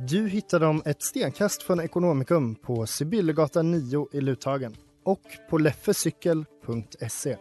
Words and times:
Du 0.00 0.28
hittar 0.28 0.60
dem 0.60 0.82
ett 0.84 1.02
stenkast 1.02 1.62
från 1.62 1.80
Ekonomikum 1.80 2.54
på 2.54 2.86
Sibyllegatan 2.86 3.70
9 3.70 4.08
i 4.12 4.20
Luthagen 4.20 4.76
och 5.04 5.22
på 5.50 5.58
leffecykel.se. 5.58 7.36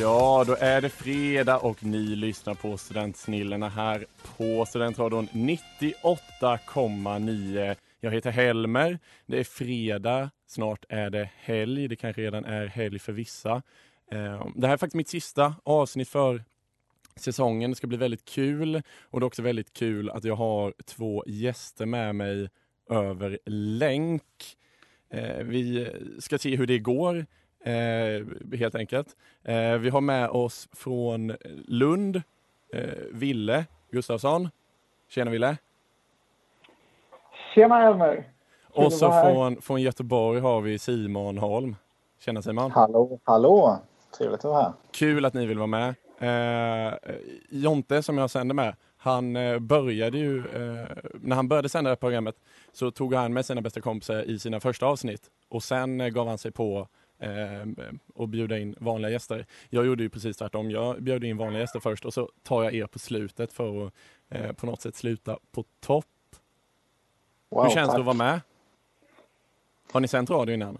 Ja, 0.00 0.44
då 0.46 0.56
är 0.60 0.80
det 0.80 0.88
fredag 0.88 1.58
och 1.58 1.84
ni 1.84 2.16
lyssnar 2.16 2.54
på 2.54 2.76
Studentsnillena 2.76 3.68
här 3.68 4.06
på 4.36 4.66
Studentradion 4.66 5.28
98,9. 5.32 7.76
Jag 8.04 8.10
heter 8.10 8.30
Helmer. 8.30 8.98
Det 9.26 9.40
är 9.40 9.44
fredag, 9.44 10.30
snart 10.46 10.84
är 10.88 11.10
det 11.10 11.30
helg. 11.36 11.88
Det 11.88 11.96
kanske 11.96 12.22
redan 12.22 12.44
är 12.44 12.66
helg 12.66 12.98
för 12.98 13.12
vissa. 13.12 13.62
Eh, 14.10 14.46
det 14.56 14.66
här 14.66 14.74
är 14.74 14.76
faktiskt 14.76 14.94
mitt 14.94 15.08
sista 15.08 15.54
avsnitt 15.62 16.08
för 16.08 16.44
säsongen. 17.16 17.70
Det 17.70 17.76
ska 17.76 17.86
bli 17.86 17.96
väldigt 17.96 18.24
kul 18.24 18.82
och 19.00 19.20
det 19.20 19.24
är 19.24 19.26
också 19.26 19.42
väldigt 19.42 19.72
kul 19.72 20.10
att 20.10 20.24
jag 20.24 20.36
har 20.36 20.74
två 20.84 21.24
gäster 21.26 21.86
med 21.86 22.14
mig 22.14 22.48
över 22.90 23.38
länk. 23.46 24.56
Eh, 25.10 25.44
vi 25.44 25.90
ska 26.18 26.38
se 26.38 26.56
hur 26.56 26.66
det 26.66 26.78
går 26.78 27.26
eh, 27.64 28.26
helt 28.58 28.74
enkelt. 28.74 29.16
Vi 29.80 29.88
har 29.88 30.00
med 30.00 30.28
oss 30.28 30.68
från 30.72 31.36
Lund, 31.66 32.22
Ville 33.10 33.66
Gustafsson. 33.90 34.48
Tjena 35.08 35.30
Ville! 35.30 35.56
Tjena 37.54 37.82
Elmer! 37.82 38.24
Och 38.70 38.92
så 38.92 39.12
från, 39.12 39.60
från 39.60 39.82
Göteborg 39.82 40.40
har 40.40 40.60
vi 40.60 40.78
Simon 40.78 41.38
Holm. 41.38 41.76
Tjena 42.20 42.42
Simon! 42.42 42.70
Hallå, 42.70 43.20
hallå! 43.24 43.78
Trevligt 44.18 44.38
att 44.38 44.44
vara 44.44 44.62
här. 44.62 44.72
Kul 44.92 45.24
att 45.24 45.34
ni 45.34 45.46
vill 45.46 45.58
vara 45.58 45.66
med. 45.66 45.94
Eh, 46.18 46.94
Jonte 47.50 48.02
som 48.02 48.18
jag 48.18 48.30
sänder 48.30 48.54
med, 48.54 48.76
han 48.96 49.36
eh, 49.36 49.58
började 49.58 50.18
ju, 50.18 50.38
eh, 50.38 50.88
när 51.14 51.36
han 51.36 51.48
började 51.48 51.68
sända 51.68 51.88
det 51.88 51.92
här 51.92 51.96
programmet 51.96 52.34
så 52.72 52.90
tog 52.90 53.14
han 53.14 53.32
med 53.32 53.46
sina 53.46 53.60
bästa 53.60 53.80
kompisar 53.80 54.22
i 54.22 54.38
sina 54.38 54.60
första 54.60 54.86
avsnitt 54.86 55.30
och 55.48 55.62
sen 55.62 56.00
eh, 56.00 56.08
gav 56.08 56.28
han 56.28 56.38
sig 56.38 56.52
på 56.52 56.88
eh, 57.18 57.30
och 58.14 58.28
bjuda 58.28 58.58
in 58.58 58.74
vanliga 58.80 59.10
gäster. 59.10 59.46
Jag 59.68 59.86
gjorde 59.86 60.02
ju 60.02 60.08
precis 60.08 60.36
tvärtom. 60.36 60.70
Jag 60.70 61.02
bjöd 61.02 61.24
in 61.24 61.36
vanliga 61.36 61.60
gäster 61.60 61.80
först 61.80 62.04
och 62.04 62.14
så 62.14 62.28
tar 62.42 62.62
jag 62.62 62.74
er 62.74 62.86
på 62.86 62.98
slutet 62.98 63.52
för 63.52 63.86
att 63.86 63.92
eh, 64.28 64.52
på 64.52 64.66
något 64.66 64.80
sätt 64.82 64.96
sluta 64.96 65.38
på 65.52 65.64
topp. 65.80 66.06
Wow, 67.54 67.64
Hur 67.64 67.70
känns 67.70 67.86
tack. 67.88 67.96
det 67.96 68.00
att 68.00 68.06
vara 68.06 68.16
med? 68.16 68.40
Har 69.92 70.00
ni 70.00 70.08
sänt 70.08 70.30
radio 70.30 70.54
innan? 70.54 70.78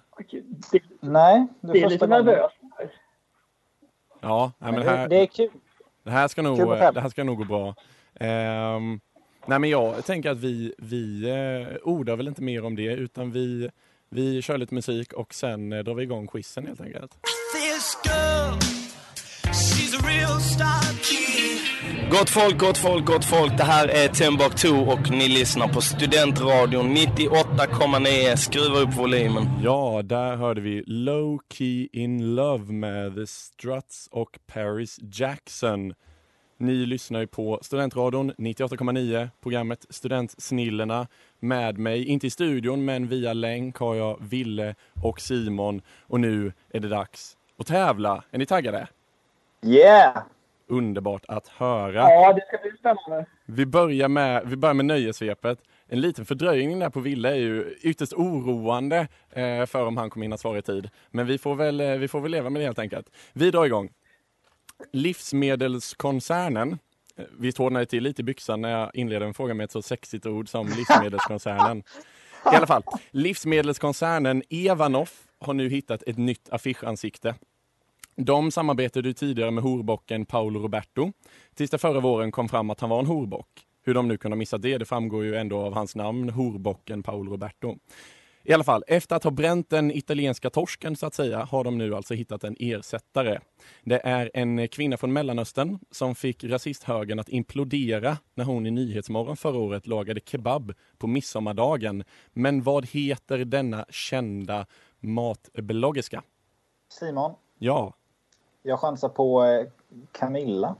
Det, 0.72 0.82
Nej, 1.00 1.46
det 1.60 1.68
är, 1.68 1.72
Det 1.72 1.82
är 1.82 1.88
lite 1.88 2.06
nervöst. 2.06 2.56
Ja, 4.20 4.52
nej, 4.58 4.72
men 4.72 4.80
Men 4.80 4.84
det 4.84 4.96
här, 4.96 5.08
det 5.08 5.16
är 5.16 5.26
kul. 5.26 5.50
Det 6.02 6.10
här 6.10 6.28
ska 6.28 6.42
nog, 6.42 6.58
det 6.58 7.00
här 7.00 7.08
ska 7.08 7.24
nog 7.24 7.38
gå 7.38 7.44
bra. 7.44 7.74
Ehm, 8.14 9.00
nej 9.46 9.58
men 9.58 9.70
jag 9.70 10.04
tänker 10.04 10.30
att 10.30 10.38
vi, 10.38 10.74
vi 10.78 11.30
eh, 11.30 11.76
ordar 11.88 12.16
väl 12.16 12.28
inte 12.28 12.42
mer 12.42 12.64
om 12.64 12.76
det 12.76 12.92
utan 12.92 13.30
vi, 13.32 13.70
vi 14.08 14.42
kör 14.42 14.58
lite 14.58 14.74
musik 14.74 15.12
och 15.12 15.34
sen 15.34 15.72
eh, 15.72 15.78
drar 15.78 15.94
vi 15.94 16.02
igång 16.02 16.26
quizen 16.26 16.66
helt 16.66 16.80
enkelt. 16.80 17.16
Gott 22.10 22.30
folk, 22.30 22.58
gott 22.58 22.78
folk, 22.78 23.06
gott 23.06 23.24
folk. 23.24 23.56
Det 23.56 23.64
här 23.64 23.88
är 23.88 24.08
Timbuktu 24.08 24.68
och 24.68 25.10
ni 25.10 25.28
lyssnar 25.28 25.68
på 25.68 25.80
Studentradion 25.80 26.96
98,9. 26.96 28.36
Skruva 28.36 28.78
upp 28.78 28.94
volymen. 28.98 29.44
Ja, 29.62 30.02
där 30.04 30.36
hörde 30.36 30.60
vi 30.60 30.84
Low 30.86 31.40
Key 31.52 31.88
In 31.92 32.34
Love 32.34 32.72
med 32.72 33.14
The 33.14 33.26
Struts 33.26 34.08
och 34.10 34.38
Paris 34.46 34.98
Jackson. 35.02 35.94
Ni 36.58 36.86
lyssnar 36.86 37.20
ju 37.20 37.26
på 37.26 37.58
Studentradion 37.62 38.32
98,9, 38.32 39.28
programmet 39.42 39.86
Studentsnillena. 39.90 41.06
Med 41.40 41.78
mig, 41.78 42.04
inte 42.04 42.26
i 42.26 42.30
studion, 42.30 42.84
men 42.84 43.08
via 43.08 43.32
länk 43.32 43.76
har 43.76 43.94
jag 43.94 44.18
Ville 44.20 44.74
och 45.02 45.20
Simon. 45.20 45.82
Och 46.06 46.20
nu 46.20 46.52
är 46.70 46.80
det 46.80 46.88
dags 46.88 47.36
att 47.58 47.66
tävla. 47.66 48.24
Är 48.30 48.38
ni 48.38 48.46
taggade? 48.46 48.88
Yeah! 49.66 50.18
Underbart 50.74 51.24
att 51.28 51.48
höra. 51.48 51.94
Ja, 51.94 52.32
det 52.32 52.40
ska 52.46 52.58
bli 52.68 52.78
spännande. 52.78 53.26
Vi 53.46 53.66
börjar 53.66 54.08
med, 54.08 54.42
vi 54.46 54.56
börjar 54.56 54.74
med 54.74 54.84
nöjesvepet. 54.86 55.58
En 55.86 56.00
liten 56.00 56.24
fördröjning 56.24 56.78
där 56.78 56.90
på 56.90 57.00
Ville 57.00 57.30
är 57.30 57.36
ju 57.36 57.74
ytterst 57.82 58.12
oroande 58.12 59.08
eh, 59.30 59.66
för 59.66 59.86
om 59.86 59.96
han 59.96 60.10
kommer 60.10 60.24
hinna 60.24 60.38
svara 60.38 60.58
i 60.58 60.62
tid. 60.62 60.90
Men 61.10 61.26
vi 61.26 61.38
får, 61.38 61.54
väl, 61.54 61.80
eh, 61.80 61.90
vi 61.92 62.08
får 62.08 62.20
väl 62.20 62.30
leva 62.30 62.50
med 62.50 62.60
det 62.62 62.66
helt 62.66 62.78
enkelt. 62.78 63.10
Vi 63.32 63.50
drar 63.50 63.64
igång. 63.64 63.90
Livsmedelskoncernen. 64.92 66.78
Eh, 67.16 67.24
Visst 67.38 67.58
hårdnar 67.58 67.80
det 67.80 67.86
till 67.86 68.02
lite 68.02 68.22
i 68.22 68.24
byxan 68.24 68.60
när 68.60 68.70
jag 68.70 68.90
inleder 68.94 69.26
en 69.26 69.34
fråga 69.34 69.54
med 69.54 69.64
ett 69.64 69.72
så 69.72 69.82
sexigt 69.82 70.26
ord 70.26 70.48
som 70.48 70.66
Livsmedelskoncernen. 70.76 71.82
I 72.52 72.56
alla 72.56 72.66
fall, 72.66 72.82
Livsmedelskoncernen 73.10 74.42
Evanoff 74.50 75.22
har 75.40 75.54
nu 75.54 75.68
hittat 75.68 76.02
ett 76.02 76.18
nytt 76.18 76.48
affischansikte. 76.52 77.34
De 78.16 78.50
samarbetade 78.50 79.14
tidigare 79.14 79.50
med 79.50 79.64
horbocken 79.64 80.26
Paolo 80.26 80.60
Roberto 80.60 81.12
tills 81.54 81.70
det 81.70 81.78
förra 81.78 82.00
våren 82.00 82.32
kom 82.32 82.48
fram 82.48 82.70
att 82.70 82.80
han 82.80 82.90
var 82.90 82.98
en 82.98 83.06
horbock. 83.06 83.48
Hur 83.82 83.94
de 83.94 84.08
nu 84.08 84.16
kunde 84.16 84.34
ha 84.34 84.38
missat 84.38 84.62
det, 84.62 84.78
det 84.78 84.84
framgår 84.84 85.24
ju 85.24 85.36
ändå 85.36 85.58
av 85.58 85.74
hans 85.74 85.96
namn, 85.96 86.30
horbocken 86.30 87.02
Paolo 87.02 87.32
Roberto. 87.32 87.76
I 88.46 88.52
alla 88.52 88.64
fall, 88.64 88.84
efter 88.86 89.16
att 89.16 89.24
ha 89.24 89.30
bränt 89.30 89.70
den 89.70 89.90
italienska 89.90 90.50
torsken 90.50 90.96
så 90.96 91.06
att 91.06 91.14
säga, 91.14 91.44
har 91.44 91.64
de 91.64 91.78
nu 91.78 91.94
alltså 91.94 92.14
hittat 92.14 92.44
en 92.44 92.56
ersättare. 92.58 93.38
Det 93.84 94.00
är 94.04 94.30
en 94.34 94.68
kvinna 94.68 94.96
från 94.96 95.12
Mellanöstern 95.12 95.78
som 95.90 96.14
fick 96.14 96.44
rasisthögern 96.44 97.18
att 97.18 97.28
implodera 97.28 98.18
när 98.34 98.44
hon 98.44 98.66
i 98.66 98.70
Nyhetsmorgon 98.70 99.36
förra 99.36 99.58
året 99.58 99.86
lagade 99.86 100.20
kebab 100.20 100.72
på 100.98 101.06
midsommardagen. 101.06 102.04
Men 102.32 102.62
vad 102.62 102.86
heter 102.86 103.38
denna 103.38 103.86
kända 103.90 104.66
matbloggerska? 105.00 106.22
Simon, 106.88 107.34
Ja, 107.58 107.94
jag 108.66 108.80
chansar 108.80 109.08
på 109.08 109.44
eh, 109.44 109.66
Camilla. 110.12 110.76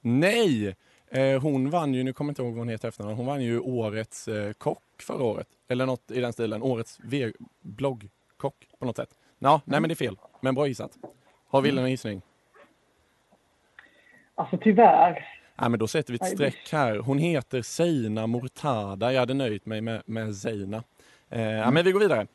Nej! 0.00 0.76
Eh, 1.10 1.40
hon 1.42 1.70
vann 1.70 1.94
ju, 1.94 2.02
nu 2.02 2.12
kommer 2.12 2.28
jag 2.28 2.32
inte 2.32 2.42
ihåg 2.42 2.52
vad 2.52 2.58
hon 2.58 2.68
heter 2.68 2.88
efternamn, 2.88 3.16
hon 3.16 3.26
vann 3.26 3.42
ju 3.42 3.60
årets 3.60 4.28
eh, 4.28 4.52
kock 4.52 4.82
förra 5.02 5.24
året. 5.24 5.48
Eller 5.68 5.86
något 5.86 6.10
i 6.10 6.20
den 6.20 6.32
stilen, 6.32 6.62
årets 6.62 6.98
bloggkock 7.60 8.68
på 8.78 8.84
något 8.84 8.96
sätt. 8.96 9.08
Ja, 9.38 9.60
nej 9.64 9.80
men 9.80 9.88
det 9.88 9.92
är 9.92 9.96
fel, 9.96 10.16
men 10.40 10.54
bra 10.54 10.66
gissat. 10.66 10.98
Har 11.48 11.62
Wille 11.62 11.80
någon 11.80 11.90
gissning? 11.90 12.22
Alltså 14.34 14.58
tyvärr. 14.62 15.26
Nej 15.60 15.70
men 15.70 15.78
då 15.78 15.86
sätter 15.86 16.12
vi 16.12 16.18
ett 16.22 16.32
streck 16.32 16.68
här. 16.72 16.98
Hon 16.98 17.18
heter 17.18 17.62
Seina 17.62 18.26
Mortada, 18.26 19.12
jag 19.12 19.20
hade 19.20 19.34
nöjt 19.34 19.66
mig 19.66 19.80
med, 19.80 20.02
med 20.06 20.36
Seina. 20.36 20.84
Eh, 21.28 21.42
ja, 21.42 21.70
men 21.70 21.84
vi 21.84 21.92
går 21.92 22.00
vidare. 22.00 22.26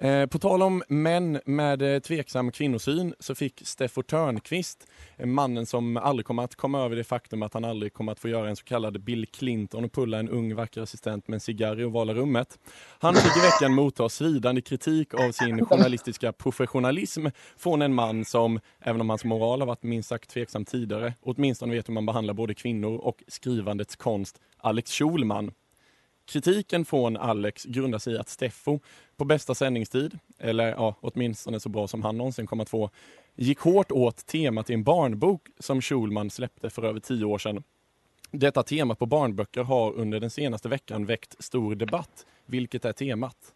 Eh, 0.00 0.26
på 0.26 0.38
tal 0.38 0.62
om 0.62 0.82
män 0.88 1.40
med 1.44 1.82
eh, 1.82 2.00
tveksam 2.00 2.52
kvinnosyn 2.52 3.14
så 3.18 3.34
fick 3.34 3.62
Steffo 3.64 4.02
Törnqvist, 4.02 4.86
eh, 5.16 5.26
mannen 5.26 5.66
som 5.66 5.96
aldrig 5.96 6.26
kommer 6.26 6.42
att 6.42 6.56
komma 6.56 6.84
över 6.84 6.96
det 6.96 7.04
faktum 7.04 7.42
att 7.42 7.54
han 7.54 7.64
aldrig 7.64 7.92
kommer 7.92 8.12
att 8.12 8.18
få 8.18 8.28
göra 8.28 8.48
en 8.48 8.56
så 8.56 8.64
kallad 8.64 9.00
Bill 9.00 9.26
Clinton 9.26 9.84
och 9.84 9.92
pulla 9.92 10.18
en 10.18 10.28
ung 10.28 10.54
vacker 10.54 10.80
assistent 10.80 11.28
med 11.28 11.34
en 11.34 11.40
cigarr 11.40 11.80
i 11.80 11.84
ovala 11.84 12.14
rummet. 12.14 12.58
Han 12.98 13.14
fick 13.14 13.36
i 13.36 13.40
veckan 13.40 13.74
motta 13.74 14.08
svidande 14.08 14.60
kritik 14.62 15.14
av 15.14 15.32
sin 15.32 15.66
journalistiska 15.66 16.32
professionalism 16.32 17.26
från 17.56 17.82
en 17.82 17.94
man 17.94 18.24
som, 18.24 18.60
även 18.80 19.00
om 19.00 19.10
hans 19.10 19.24
moral 19.24 19.60
har 19.60 19.66
varit 19.66 19.82
minst 19.82 20.08
sagt 20.08 20.30
tveksam 20.30 20.64
tidigare, 20.64 21.14
åtminstone 21.20 21.74
vet 21.74 21.88
hur 21.88 21.94
man 21.94 22.06
behandlar 22.06 22.34
både 22.34 22.54
kvinnor 22.54 22.96
och 22.96 23.22
skrivandets 23.28 23.96
konst, 23.96 24.40
Alex 24.58 24.90
Schulman. 24.90 25.52
Kritiken 26.30 26.84
från 26.84 27.16
Alex 27.16 27.64
grundar 27.64 27.98
sig 27.98 28.14
i 28.14 28.18
att 28.18 28.28
Steffo 28.28 28.78
på 29.16 29.24
bästa 29.24 29.54
sändningstid, 29.54 30.18
eller 30.38 30.68
ja, 30.68 30.94
åtminstone 31.00 31.60
så 31.60 31.68
bra 31.68 31.88
som 31.88 32.02
han 32.02 32.18
någonsin 32.18 32.46
kommer 32.46 32.62
att 32.62 32.68
få, 32.68 32.90
gick 33.34 33.58
hårt 33.58 33.92
åt 33.92 34.26
temat 34.26 34.70
i 34.70 34.74
en 34.74 34.82
barnbok 34.82 35.48
som 35.58 35.80
Schulman 35.82 36.30
släppte 36.30 36.70
för 36.70 36.84
över 36.84 37.00
tio 37.00 37.24
år 37.24 37.38
sedan. 37.38 37.62
Detta 38.30 38.62
tema 38.62 38.94
på 38.94 39.06
barnböcker 39.06 39.62
har 39.62 39.92
under 39.92 40.20
den 40.20 40.30
senaste 40.30 40.68
veckan 40.68 41.06
väckt 41.06 41.44
stor 41.44 41.74
debatt. 41.74 42.26
Vilket 42.46 42.84
är 42.84 42.92
temat? 42.92 43.54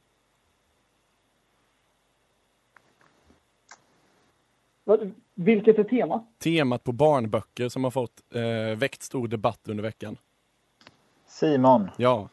Vilket 5.34 5.78
är 5.78 5.84
temat? 5.84 6.24
Temat 6.38 6.84
på 6.84 6.92
barnböcker 6.92 7.68
som 7.68 7.84
har 7.84 7.90
fått 7.90 8.22
eh, 8.34 8.78
väckt 8.78 9.02
stor 9.02 9.28
debatt 9.28 9.60
under 9.68 9.82
veckan. 9.82 10.16
Simon, 11.26 11.90
Ja, 11.96 12.28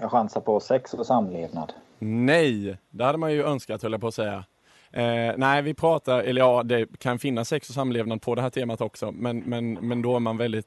jag 0.00 0.10
chansar 0.10 0.40
på 0.40 0.60
sex 0.60 0.94
och 0.94 1.06
samlevnad. 1.06 1.72
Nej, 1.98 2.78
det 2.90 3.04
hade 3.04 3.18
man 3.18 3.32
ju 3.32 3.44
önskat 3.44 3.82
höll 3.82 3.92
jag 3.92 4.00
på 4.00 4.06
att 4.06 4.14
säga. 4.14 4.44
Eh, 4.90 5.32
nej, 5.36 5.62
vi 5.62 5.74
pratar, 5.74 6.22
eller 6.22 6.40
ja, 6.40 6.62
det 6.62 6.98
kan 6.98 7.18
finnas 7.18 7.48
sex 7.48 7.68
och 7.68 7.74
samlevnad 7.74 8.22
på 8.22 8.34
det 8.34 8.42
här 8.42 8.50
temat 8.50 8.80
också, 8.80 9.12
men, 9.12 9.38
men, 9.38 9.72
men 9.72 10.02
då 10.02 10.16
är 10.16 10.20
man 10.20 10.36
väldigt 10.36 10.66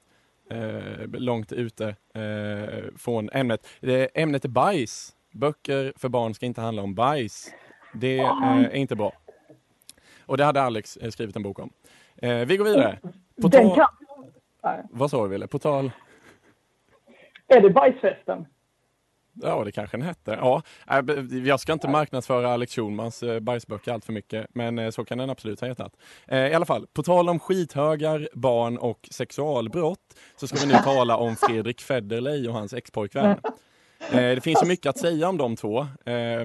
eh, 0.52 1.08
långt 1.08 1.52
ute 1.52 1.88
eh, 2.14 2.84
från 2.98 3.30
ämnet. 3.34 3.68
Det, 3.80 4.22
ämnet 4.22 4.46
är 4.46 4.50
bajs. 4.50 5.16
Böcker 5.34 5.94
för 5.98 6.10
barn 6.10 6.34
ska 6.34 6.46
inte 6.46 6.62
handla 6.62 6.82
om 6.82 6.96
bajs. 6.96 7.52
Det 7.94 8.20
eh, 8.20 8.44
är 8.44 8.76
inte 8.76 8.96
bra. 8.96 9.14
Och 10.26 10.38
det 10.38 10.44
hade 10.44 10.62
Alex 10.62 10.98
eh, 10.98 11.10
skrivit 11.10 11.36
en 11.36 11.44
bok 11.44 11.60
om. 11.60 11.70
Eh, 12.16 12.38
vi 12.38 12.58
går 12.58 12.66
vidare. 12.66 13.00
På 13.42 13.48
Den 13.48 13.76
kan... 13.76 13.88
Nej. 14.64 14.84
vad 14.90 15.12
sa 15.12 15.24
du 15.24 15.30
Wille? 15.30 15.48
På 15.48 15.60
tal 15.60 15.92
Är 17.48 17.62
det 17.62 17.70
bajsfesten? 17.70 18.46
Ja, 19.44 19.64
det 19.64 19.72
kanske 19.72 19.98
den 19.98 20.06
hette. 20.06 20.32
Ja, 20.42 20.62
äh, 20.90 21.38
jag 21.44 21.60
ska 21.60 21.74
inte 21.74 21.88
marknadsföra 21.88 22.54
Alex 22.54 22.76
Schulmans 22.76 23.24
eh, 23.24 23.40
bajsböcker 23.40 23.92
allt 23.94 24.06
för 24.06 24.14
mycket, 24.14 24.48
men 24.54 24.80
eh, 24.80 24.90
så 24.90 25.06
kan 25.06 25.18
den 25.18 25.30
absolut 25.30 25.62
ha 25.62 25.68
hetat. 25.68 25.94
Eh, 26.28 26.48
I 26.48 26.54
alla 26.54 26.66
fall, 26.66 26.88
på 26.94 27.04
tal 27.04 27.30
om 27.30 27.40
skithögar, 27.40 28.30
barn 28.34 28.78
och 28.78 29.08
sexualbrott 29.12 30.00
så 30.36 30.48
ska 30.48 30.60
vi 30.60 30.66
nu 30.66 30.74
tala 30.74 31.18
om 31.18 31.36
Fredrik 31.36 31.82
Federley 31.82 32.48
och 32.48 32.54
hans 32.54 32.74
expojkvän. 32.74 33.26
Eh, 34.12 34.16
Det 34.18 34.44
finns 34.44 34.60
så 34.60 34.66
mycket 34.66 34.86
att 34.90 34.98
säga 34.98 35.30
om 35.30 35.38
de 35.38 35.56
två, 35.56 35.88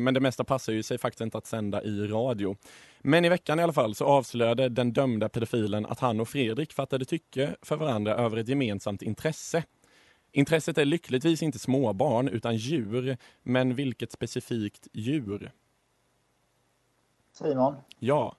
men 0.00 0.14
det 0.14 0.20
mesta 0.20 0.44
passar 0.44 0.72
ju 0.72 0.82
sig 0.82 0.98
faktiskt 0.98 1.20
inte 1.20 1.38
att 1.38 1.46
sända 1.46 1.82
i 1.82 2.06
radio. 2.06 2.56
Men 3.00 3.24
i 3.24 3.28
veckan 3.28 3.60
i 3.60 3.62
alla 3.62 3.72
fall 3.72 3.94
så 3.94 4.04
avslöjade 4.04 4.68
den 4.68 4.92
dömda 4.92 5.28
pedofilen 5.28 5.86
att 5.86 6.00
han 6.00 6.20
och 6.20 6.28
Fredrik 6.28 6.72
fattade 6.72 7.04
tycke 7.04 7.50
för 7.62 7.76
varandra 7.76 8.14
över 8.14 8.36
ett 8.36 8.48
gemensamt 8.48 9.02
intresse. 9.02 9.62
Intresset 10.36 10.78
är 10.78 10.84
lyckligtvis 10.84 11.42
inte 11.42 11.58
småbarn 11.58 12.28
utan 12.28 12.56
djur, 12.56 13.16
men 13.42 13.74
vilket 13.74 14.12
specifikt 14.12 14.88
djur? 14.92 15.50
Simon, 17.32 17.76
Ja, 17.98 18.36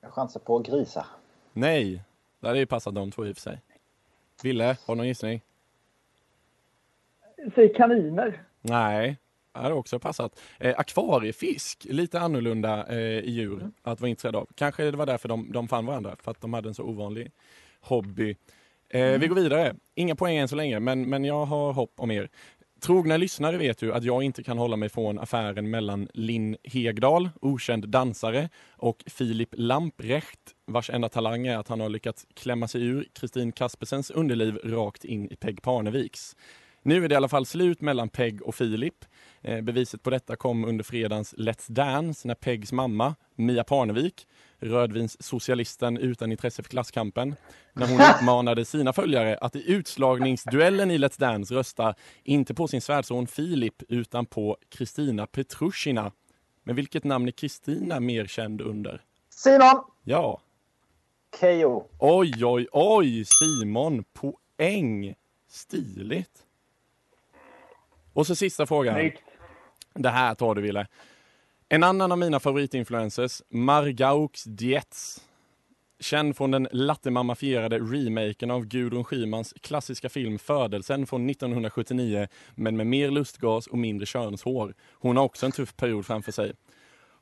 jag 0.00 0.12
chansar 0.12 0.40
på 0.40 0.58
grisar. 0.58 1.06
nej, 1.52 2.02
det 2.40 2.46
hade 2.46 2.58
ju 2.58 2.66
passat 2.66 2.94
de 2.94 3.10
två 3.10 3.26
i 3.26 3.32
och 3.32 3.36
för 3.36 3.40
sig. 3.42 3.62
Ville, 4.42 4.64
har 4.64 4.94
du 4.94 4.96
någon 4.96 5.06
gissning? 5.08 5.40
Säg 7.54 7.74
kaniner. 7.74 8.42
Nej, 8.60 9.16
det 9.52 9.58
hade 9.58 9.74
också 9.74 9.98
passat. 9.98 10.40
Eh, 10.58 10.78
akvariefisk, 10.78 11.84
lite 11.90 12.20
annorlunda 12.20 12.86
eh, 12.86 13.24
djur 13.24 13.70
att 13.82 14.00
vara 14.00 14.08
intresserad 14.08 14.36
av. 14.36 14.48
Kanske 14.54 14.90
det 14.90 14.96
var 14.96 15.06
därför 15.06 15.28
de, 15.28 15.52
de 15.52 15.68
fann 15.68 15.86
varandra, 15.86 16.16
för 16.20 16.30
att 16.30 16.40
de 16.40 16.52
hade 16.54 16.68
en 16.68 16.74
så 16.74 16.82
ovanlig 16.84 17.30
hobby. 17.80 18.36
Eh, 18.90 19.18
Vi 19.18 19.26
går 19.26 19.36
vidare. 19.36 19.74
Inga 19.94 20.14
poäng 20.14 20.36
än 20.36 20.48
så 20.48 20.56
länge, 20.56 20.80
men, 20.80 21.08
men 21.08 21.24
jag 21.24 21.46
har 21.46 21.72
hopp 21.72 21.92
om 21.96 22.10
er. 22.10 22.28
Trogna 22.80 23.16
lyssnare 23.16 23.56
vet 23.58 23.82
ju 23.82 23.92
att 23.92 24.04
jag 24.04 24.22
inte 24.22 24.42
kan 24.42 24.58
hålla 24.58 24.76
mig 24.76 24.88
från 24.88 25.18
affären 25.18 25.70
mellan 25.70 26.08
Linn 26.14 26.56
Hegdahl, 26.64 27.30
okänd 27.40 27.88
dansare, 27.88 28.48
och 28.76 29.04
Filip 29.06 29.48
Lamprecht, 29.52 30.40
vars 30.66 30.90
enda 30.90 31.08
talang 31.08 31.46
är 31.46 31.58
att 31.58 31.68
han 31.68 31.80
har 31.80 31.88
lyckats 31.88 32.26
klämma 32.34 32.68
sig 32.68 32.82
ur 32.82 33.08
Kristin 33.12 33.52
Kaspersens 33.52 34.10
underliv 34.10 34.56
rakt 34.64 35.04
in 35.04 35.30
i 35.32 35.36
Peg 35.36 35.62
Parneviks. 35.62 36.36
Nu 36.82 37.04
är 37.04 37.08
det 37.08 37.12
i 37.12 37.16
alla 37.16 37.28
fall 37.28 37.46
slut 37.46 37.80
mellan 37.80 38.08
Peg 38.08 38.42
och 38.42 38.54
Filip. 38.54 39.04
Eh, 39.42 39.60
beviset 39.60 40.02
på 40.02 40.10
detta 40.10 40.36
kom 40.36 40.64
under 40.64 40.84
fredagens 40.84 41.34
Let's 41.34 41.72
Dance 41.72 42.28
när 42.28 42.34
Pegs 42.34 42.72
mamma, 42.72 43.14
Mia 43.36 43.64
Parnevik, 43.64 44.26
rödvinssocialisten 44.60 45.98
utan 45.98 46.30
intresse 46.30 46.62
för 46.62 46.70
klasskampen, 46.70 47.36
när 47.72 47.86
hon 47.86 48.00
uppmanade 48.00 48.64
sina 48.64 48.92
följare 48.92 49.38
att 49.40 49.56
i 49.56 49.72
utslagningsduellen 49.72 50.90
i 50.90 50.98
Let's 50.98 51.20
Dance 51.20 51.54
rösta 51.54 51.94
inte 52.22 52.54
på 52.54 52.68
sin 52.68 52.80
svärson 52.80 53.26
Filip 53.26 53.82
utan 53.88 54.26
på 54.26 54.56
Kristina 54.68 55.26
Petrushina. 55.26 56.12
Men 56.64 56.76
vilket 56.76 57.04
namn 57.04 57.28
är 57.28 57.32
Kristina 57.32 58.00
mer 58.00 58.26
känd 58.26 58.60
under? 58.60 59.02
Simon! 59.30 59.84
Ja. 60.04 60.40
Keyyo. 61.40 61.84
Oj, 61.98 62.44
oj, 62.44 62.66
oj, 62.72 63.24
Simon. 63.24 64.04
Poäng. 64.12 65.14
Stiligt. 65.48 66.44
Och 68.12 68.26
så 68.26 68.34
sista 68.34 68.66
frågan. 68.66 68.94
Snyggt. 68.94 69.22
Det 69.94 70.10
här 70.10 70.34
tar 70.34 70.54
du, 70.54 70.62
Ville. 70.62 70.86
En 71.70 71.82
annan 71.82 72.12
av 72.12 72.18
mina 72.18 72.40
favoritinfluencers, 72.40 73.42
Margaux 73.48 74.44
Dietz. 74.44 75.20
Känd 76.00 76.36
från 76.36 76.50
den 76.50 76.68
lattemammafierade 76.72 77.78
remaken 77.78 78.50
av 78.50 78.64
Gudrun 78.64 79.04
Schymans 79.04 79.54
klassiska 79.60 80.08
film 80.08 80.38
Födelsen 80.38 81.06
från 81.06 81.30
1979, 81.30 82.28
men 82.54 82.76
med 82.76 82.86
mer 82.86 83.10
lustgas 83.10 83.66
och 83.66 83.78
mindre 83.78 84.06
könshår. 84.06 84.74
Hon 84.92 85.16
har 85.16 85.24
också 85.24 85.46
en 85.46 85.52
tuff 85.52 85.76
period 85.76 86.06
framför 86.06 86.32
sig. 86.32 86.52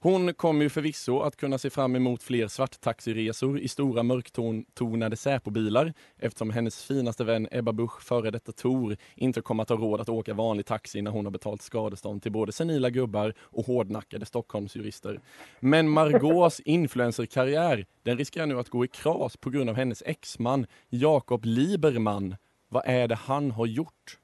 Hon 0.00 0.34
kommer 0.34 0.62
ju 0.62 0.68
förvisso 0.68 1.20
att 1.20 1.36
kunna 1.36 1.58
se 1.58 1.70
fram 1.70 1.96
emot 1.96 2.22
fler 2.22 2.48
svarttaxiresor 2.48 3.60
i 3.60 3.68
stora 3.68 4.02
mörktonade 4.02 5.16
Säpo-bilar 5.16 5.94
eftersom 6.18 6.50
hennes 6.50 6.84
finaste 6.84 7.24
vän 7.24 7.48
Ebba 7.50 7.72
Busch, 7.72 8.02
före 8.02 8.30
detta 8.30 8.52
Tor, 8.52 8.96
inte 9.14 9.40
kommer 9.40 9.62
att 9.62 9.68
ha 9.68 9.76
råd 9.76 10.00
att 10.00 10.08
åka 10.08 10.34
vanlig 10.34 10.66
taxi 10.66 11.02
när 11.02 11.10
hon 11.10 11.24
har 11.24 11.32
betalt 11.32 11.62
skadestånd 11.62 12.22
till 12.22 12.32
både 12.32 12.52
senila 12.52 12.90
gubbar 12.90 13.34
och 13.40 13.66
hårdnackade 13.66 14.26
Stockholmsjurister. 14.26 15.20
Men 15.60 15.88
Margaux 15.88 16.60
influencerkarriär, 16.60 17.86
den 18.02 18.18
riskerar 18.18 18.46
nu 18.46 18.58
att 18.58 18.68
gå 18.68 18.84
i 18.84 18.88
kras 18.88 19.36
på 19.36 19.50
grund 19.50 19.70
av 19.70 19.76
hennes 19.76 20.02
exman 20.06 20.66
Jakob 20.88 21.44
Liberman. 21.44 22.36
Vad 22.68 22.82
är 22.86 23.08
det 23.08 23.14
han 23.14 23.50
har 23.50 23.66
gjort? 23.66 24.18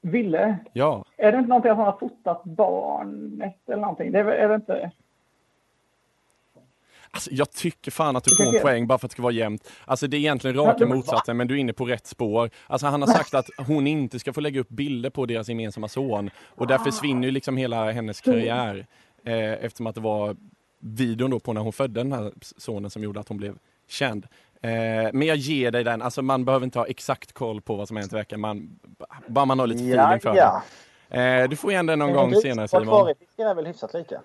Ville, 0.00 0.58
Ja, 0.72 1.04
är 1.16 1.32
det 1.32 1.38
inte 1.38 1.48
någonting 1.48 1.70
att 1.70 1.76
han 1.76 1.86
har 1.86 1.98
fotat 1.98 2.44
barnet 2.44 3.56
eller 3.66 3.80
någonting? 3.80 4.12
Det 4.12 4.18
är, 4.18 4.24
är 4.24 4.48
det 4.48 4.54
inte... 4.54 4.90
Alltså, 7.10 7.30
jag 7.32 7.50
tycker 7.50 7.90
fan 7.90 8.16
att 8.16 8.24
du 8.24 8.36
får 8.36 8.56
en 8.56 8.62
poäng 8.62 8.86
bara 8.86 8.98
för 8.98 9.06
att 9.06 9.10
det 9.10 9.12
ska 9.12 9.22
vara 9.22 9.32
jämnt. 9.32 9.70
Alltså 9.84 10.06
det 10.06 10.16
är 10.16 10.18
egentligen 10.18 10.56
raka 10.56 10.86
motsatsen 10.86 11.36
men 11.36 11.48
du 11.48 11.54
är 11.54 11.58
inne 11.58 11.72
på 11.72 11.84
rätt 11.84 12.06
spår. 12.06 12.50
Alltså 12.66 12.86
han 12.86 13.02
har 13.02 13.08
sagt 13.08 13.34
att 13.34 13.50
hon 13.66 13.86
inte 13.86 14.18
ska 14.18 14.32
få 14.32 14.40
lägga 14.40 14.60
upp 14.60 14.68
bilder 14.68 15.10
på 15.10 15.26
deras 15.26 15.48
gemensamma 15.48 15.88
son 15.88 16.30
och 16.46 16.66
där 16.66 16.78
försvinner 16.78 17.24
ju 17.24 17.30
liksom 17.30 17.56
hela 17.56 17.90
hennes 17.92 18.20
karriär. 18.20 18.86
Eh, 19.24 19.52
eftersom 19.64 19.86
att 19.86 19.94
det 19.94 20.00
var 20.00 20.36
videon 20.80 21.30
då 21.30 21.40
på 21.40 21.52
när 21.52 21.60
hon 21.60 21.72
födde 21.72 22.00
den 22.00 22.12
här 22.12 22.32
sonen 22.40 22.90
som 22.90 23.02
gjorde 23.02 23.20
att 23.20 23.28
hon 23.28 23.36
blev 23.36 23.58
känd. 23.88 24.26
Eh, 24.62 24.70
men 25.12 25.22
jag 25.22 25.36
ger 25.36 25.70
dig 25.70 25.84
den, 25.84 26.02
alltså 26.02 26.22
man 26.22 26.44
behöver 26.44 26.64
inte 26.64 26.78
ha 26.78 26.86
exakt 26.86 27.32
koll 27.32 27.60
på 27.60 27.76
vad 27.76 27.88
som 27.88 27.96
hänt 27.96 28.12
i 28.12 28.16
veckan, 28.16 28.40
man, 28.40 28.78
bara 29.26 29.44
man 29.44 29.58
har 29.58 29.66
lite 29.66 29.84
feeling 29.84 30.20
för 30.20 30.36
ja. 30.36 30.62
det. 31.08 31.42
Eh, 31.42 31.48
du 31.48 31.56
får 31.56 31.70
igen 31.70 31.86
den 31.86 31.98
någon 31.98 32.08
Men 32.08 32.16
gång 32.16 32.34
senare 32.34 32.68
Simon. 32.68 32.82
Akvariefiskar 32.82 33.46
är 33.46 33.54
väl 33.54 33.66
hyfsat 33.66 33.94
lika? 33.94 34.20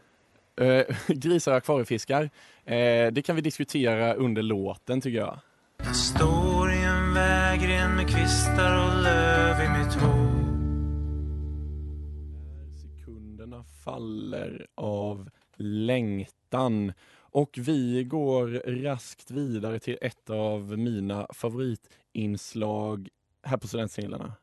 Eh, 0.61 0.85
grisar 1.07 1.51
och 1.51 1.57
akvariefiskar. 1.57 2.29
Eh, 2.65 3.11
det 3.11 3.25
kan 3.25 3.35
vi 3.35 3.41
diskutera 3.41 4.13
under 4.13 4.41
låten 4.41 5.01
tycker 5.01 5.19
jag. 5.19 5.39
Jag 5.77 5.95
står 5.95 6.71
i 6.71 6.83
en 6.83 7.13
vägren 7.13 7.95
med 7.95 8.09
kvistar 8.09 8.85
och 8.85 9.03
löv 9.03 9.55
i 9.59 9.69
mitt 9.77 9.93
hår 9.93 10.33
Sekunderna 12.81 13.63
faller 13.83 14.67
av 14.75 15.29
längtan. 15.57 16.93
Och 17.33 17.57
vi 17.57 18.03
går 18.03 18.47
raskt 18.83 19.31
vidare 19.31 19.79
till 19.79 19.97
ett 20.01 20.29
av 20.29 20.77
mina 20.77 21.27
favoritinslag 21.33 23.09
här 23.43 23.57
på 23.57 23.67
Studentsinglarna. 23.67 24.33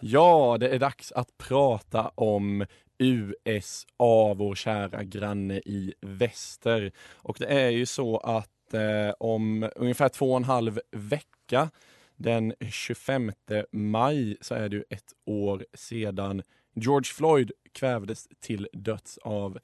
Ja, 0.00 0.56
det 0.60 0.68
är 0.68 0.78
dags 0.78 1.12
att 1.12 1.38
prata 1.38 2.08
om 2.08 2.66
USA, 2.98 4.34
vår 4.36 4.54
kära 4.54 5.04
granne 5.04 5.58
i 5.58 5.94
väster. 6.00 6.92
Och 7.12 7.36
det 7.38 7.46
är 7.46 7.70
ju 7.70 7.86
så 7.86 8.16
att 8.18 8.74
eh, 8.74 9.14
om 9.18 9.70
ungefär 9.76 10.08
två 10.08 10.30
och 10.30 10.36
en 10.36 10.44
halv 10.44 10.80
vecka, 10.90 11.70
den 12.16 12.54
25 12.70 13.32
maj, 13.72 14.36
så 14.40 14.54
är 14.54 14.68
det 14.68 14.76
ju 14.76 14.84
ett 14.90 15.12
år 15.24 15.66
sedan 15.74 16.42
George 16.74 17.14
Floyd 17.14 17.52
kvävdes 17.72 18.28
till 18.40 18.68
döds 18.72 19.18
av 19.18 19.58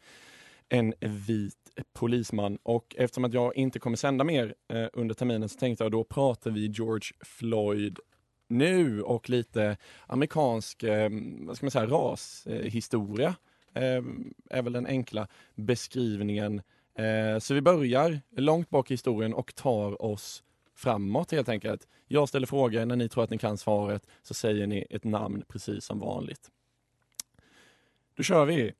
en 0.68 0.94
vit 1.00 1.56
polisman. 1.92 2.58
Och 2.62 2.94
eftersom 2.98 3.24
att 3.24 3.34
jag 3.34 3.56
inte 3.56 3.78
kommer 3.78 3.96
sända 3.96 4.24
mer 4.24 4.54
eh, 4.68 4.86
under 4.92 5.14
terminen 5.14 5.48
så 5.48 5.58
tänkte 5.58 5.84
jag 5.84 5.92
då 5.92 6.04
pratar 6.04 6.50
vi 6.50 6.66
George 6.66 7.10
Floyd 7.20 7.98
nu 8.48 9.02
och 9.02 9.30
lite 9.30 9.76
amerikansk, 10.06 10.82
eh, 10.82 11.10
vad 11.40 11.56
ska 11.56 11.66
man 11.66 11.70
säga, 11.70 11.86
rashistoria. 11.86 13.34
Eh, 13.74 14.02
är 14.50 14.62
väl 14.62 14.72
den 14.72 14.86
enkla 14.86 15.28
beskrivningen. 15.54 16.62
Eh, 16.94 17.38
så 17.38 17.54
vi 17.54 17.60
börjar 17.60 18.20
långt 18.36 18.70
bak 18.70 18.90
i 18.90 18.94
historien 18.94 19.34
och 19.34 19.54
tar 19.54 20.02
oss 20.02 20.42
framåt 20.80 21.32
helt 21.32 21.48
enkelt. 21.48 21.88
Jag 22.06 22.28
ställer 22.28 22.46
frågor, 22.46 22.84
när 22.84 22.96
ni 22.96 23.08
tror 23.08 23.24
att 23.24 23.30
ni 23.30 23.38
kan 23.38 23.58
svaret 23.58 24.06
så 24.22 24.34
säger 24.34 24.66
ni 24.66 24.86
ett 24.90 25.04
namn 25.04 25.44
precis 25.48 25.84
som 25.84 25.98
vanligt. 25.98 26.50
Då 28.16 28.22
kör 28.22 28.44
vi. 28.44 28.72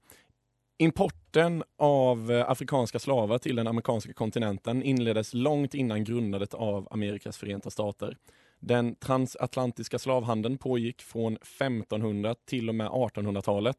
Importen 0.78 1.64
av 1.76 2.32
eh, 2.32 2.50
afrikanska 2.50 2.98
slavar 2.98 3.38
till 3.38 3.56
den 3.56 3.66
amerikanska 3.66 4.12
kontinenten 4.12 4.82
inleddes 4.82 5.34
långt 5.34 5.74
innan 5.74 6.04
grundandet 6.04 6.54
av 6.54 6.88
Amerikas 6.90 7.38
förenta 7.38 7.70
stater. 7.70 8.16
Den 8.58 8.94
transatlantiska 8.94 9.98
slavhandeln 9.98 10.58
pågick 10.58 11.02
från 11.02 11.36
1500 11.36 12.34
till 12.34 12.68
och 12.68 12.74
med 12.74 12.88
1800-talet. 12.88 13.76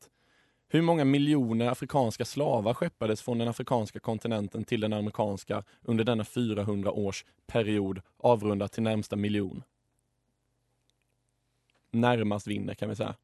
Hur 0.73 0.81
många 0.81 1.05
miljoner 1.05 1.67
afrikanska 1.67 2.25
slavar 2.25 2.73
skeppades 2.73 3.21
från 3.21 3.37
den 3.37 3.47
afrikanska 3.47 3.99
kontinenten 3.99 4.63
till 4.63 4.81
den 4.81 4.93
amerikanska 4.93 5.63
under 5.81 6.03
denna 6.03 6.25
400 6.25 6.91
års 6.91 7.25
period 7.47 8.01
avrundat 8.17 8.71
till 8.71 8.83
närmsta 8.83 9.15
miljon? 9.15 9.63
Närmast 11.89 12.47
vinner 12.47 12.73
kan 12.73 12.89
vi 12.89 12.95
säga. 12.95 13.15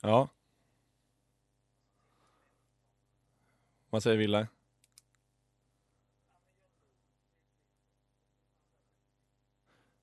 Ja. 0.00 0.28
Vad 3.90 4.02
säger 4.02 4.16
Wille? 4.16 4.48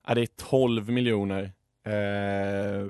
Ja, 0.07 0.15
det 0.15 0.21
är 0.21 0.27
12 0.27 0.89
miljoner. 0.89 1.51
Eh, 1.83 2.85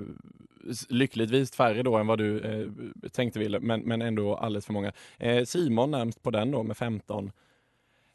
lyckligtvis 0.88 1.50
färre 1.50 1.82
då 1.82 1.96
än 1.96 2.06
vad 2.06 2.18
du 2.18 2.40
eh, 2.40 2.68
tänkte 3.10 3.38
Ville, 3.38 3.60
men, 3.60 3.80
men 3.80 4.02
ändå 4.02 4.36
alldeles 4.36 4.66
för 4.66 4.72
många. 4.72 4.92
Eh, 5.18 5.44
Simon 5.44 5.90
närmst 5.90 6.22
på 6.22 6.30
den 6.30 6.50
då 6.50 6.62
med 6.62 6.76
15. 6.76 7.32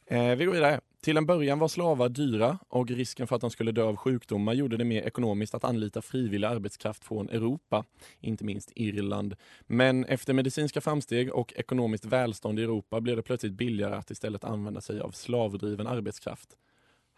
Eh, 0.06 0.36
vi 0.36 0.46
går 0.46 0.54
vidare. 0.54 0.80
Till 1.02 1.18
en 1.18 1.26
början 1.26 1.60
var 1.60 1.68
slavar 1.68 2.10
dyra 2.10 2.58
och 2.70 2.90
risken 2.90 3.28
för 3.28 3.36
att 3.36 3.42
de 3.42 3.50
skulle 3.52 3.72
dö 3.72 3.84
av 3.84 3.96
sjukdomar 3.96 4.54
gjorde 4.54 4.78
det 4.78 4.86
mer 4.86 5.02
ekonomiskt 5.02 5.56
att 5.56 5.64
anlita 5.64 6.02
frivillig 6.02 6.48
arbetskraft 6.48 7.04
från 7.04 7.30
Europa, 7.30 7.86
inte 8.20 8.44
minst 8.46 8.72
Irland. 8.76 9.36
Men 9.62 10.06
efter 10.06 10.34
medicinska 10.34 10.82
framsteg 10.82 11.34
och 11.34 11.54
ekonomiskt 11.56 12.06
välstånd 12.06 12.60
i 12.60 12.64
Europa 12.64 13.02
blev 13.02 13.16
det 13.16 13.22
plötsligt 13.22 13.54
billigare 13.54 13.96
att 13.96 14.12
istället 14.12 14.44
använda 14.44 14.82
sig 14.82 15.00
av 15.00 15.12
slavdriven 15.12 15.88
arbetskraft. 15.88 16.58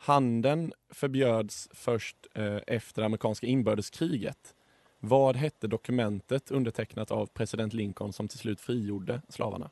Handeln 0.02 0.74
förbjöds 0.90 1.70
först 1.74 2.18
eh, 2.34 2.58
efter 2.68 3.04
amerikanska 3.04 3.48
inbördeskriget. 3.48 4.56
Vad 5.00 5.36
hette 5.36 5.68
dokumentet 5.68 6.52
undertecknat 6.52 7.12
av 7.12 7.26
president 7.26 7.74
Lincoln 7.74 8.14
som 8.14 8.28
till 8.28 8.40
slut 8.40 8.62
frigjorde 8.62 9.22
slavarna? 9.30 9.70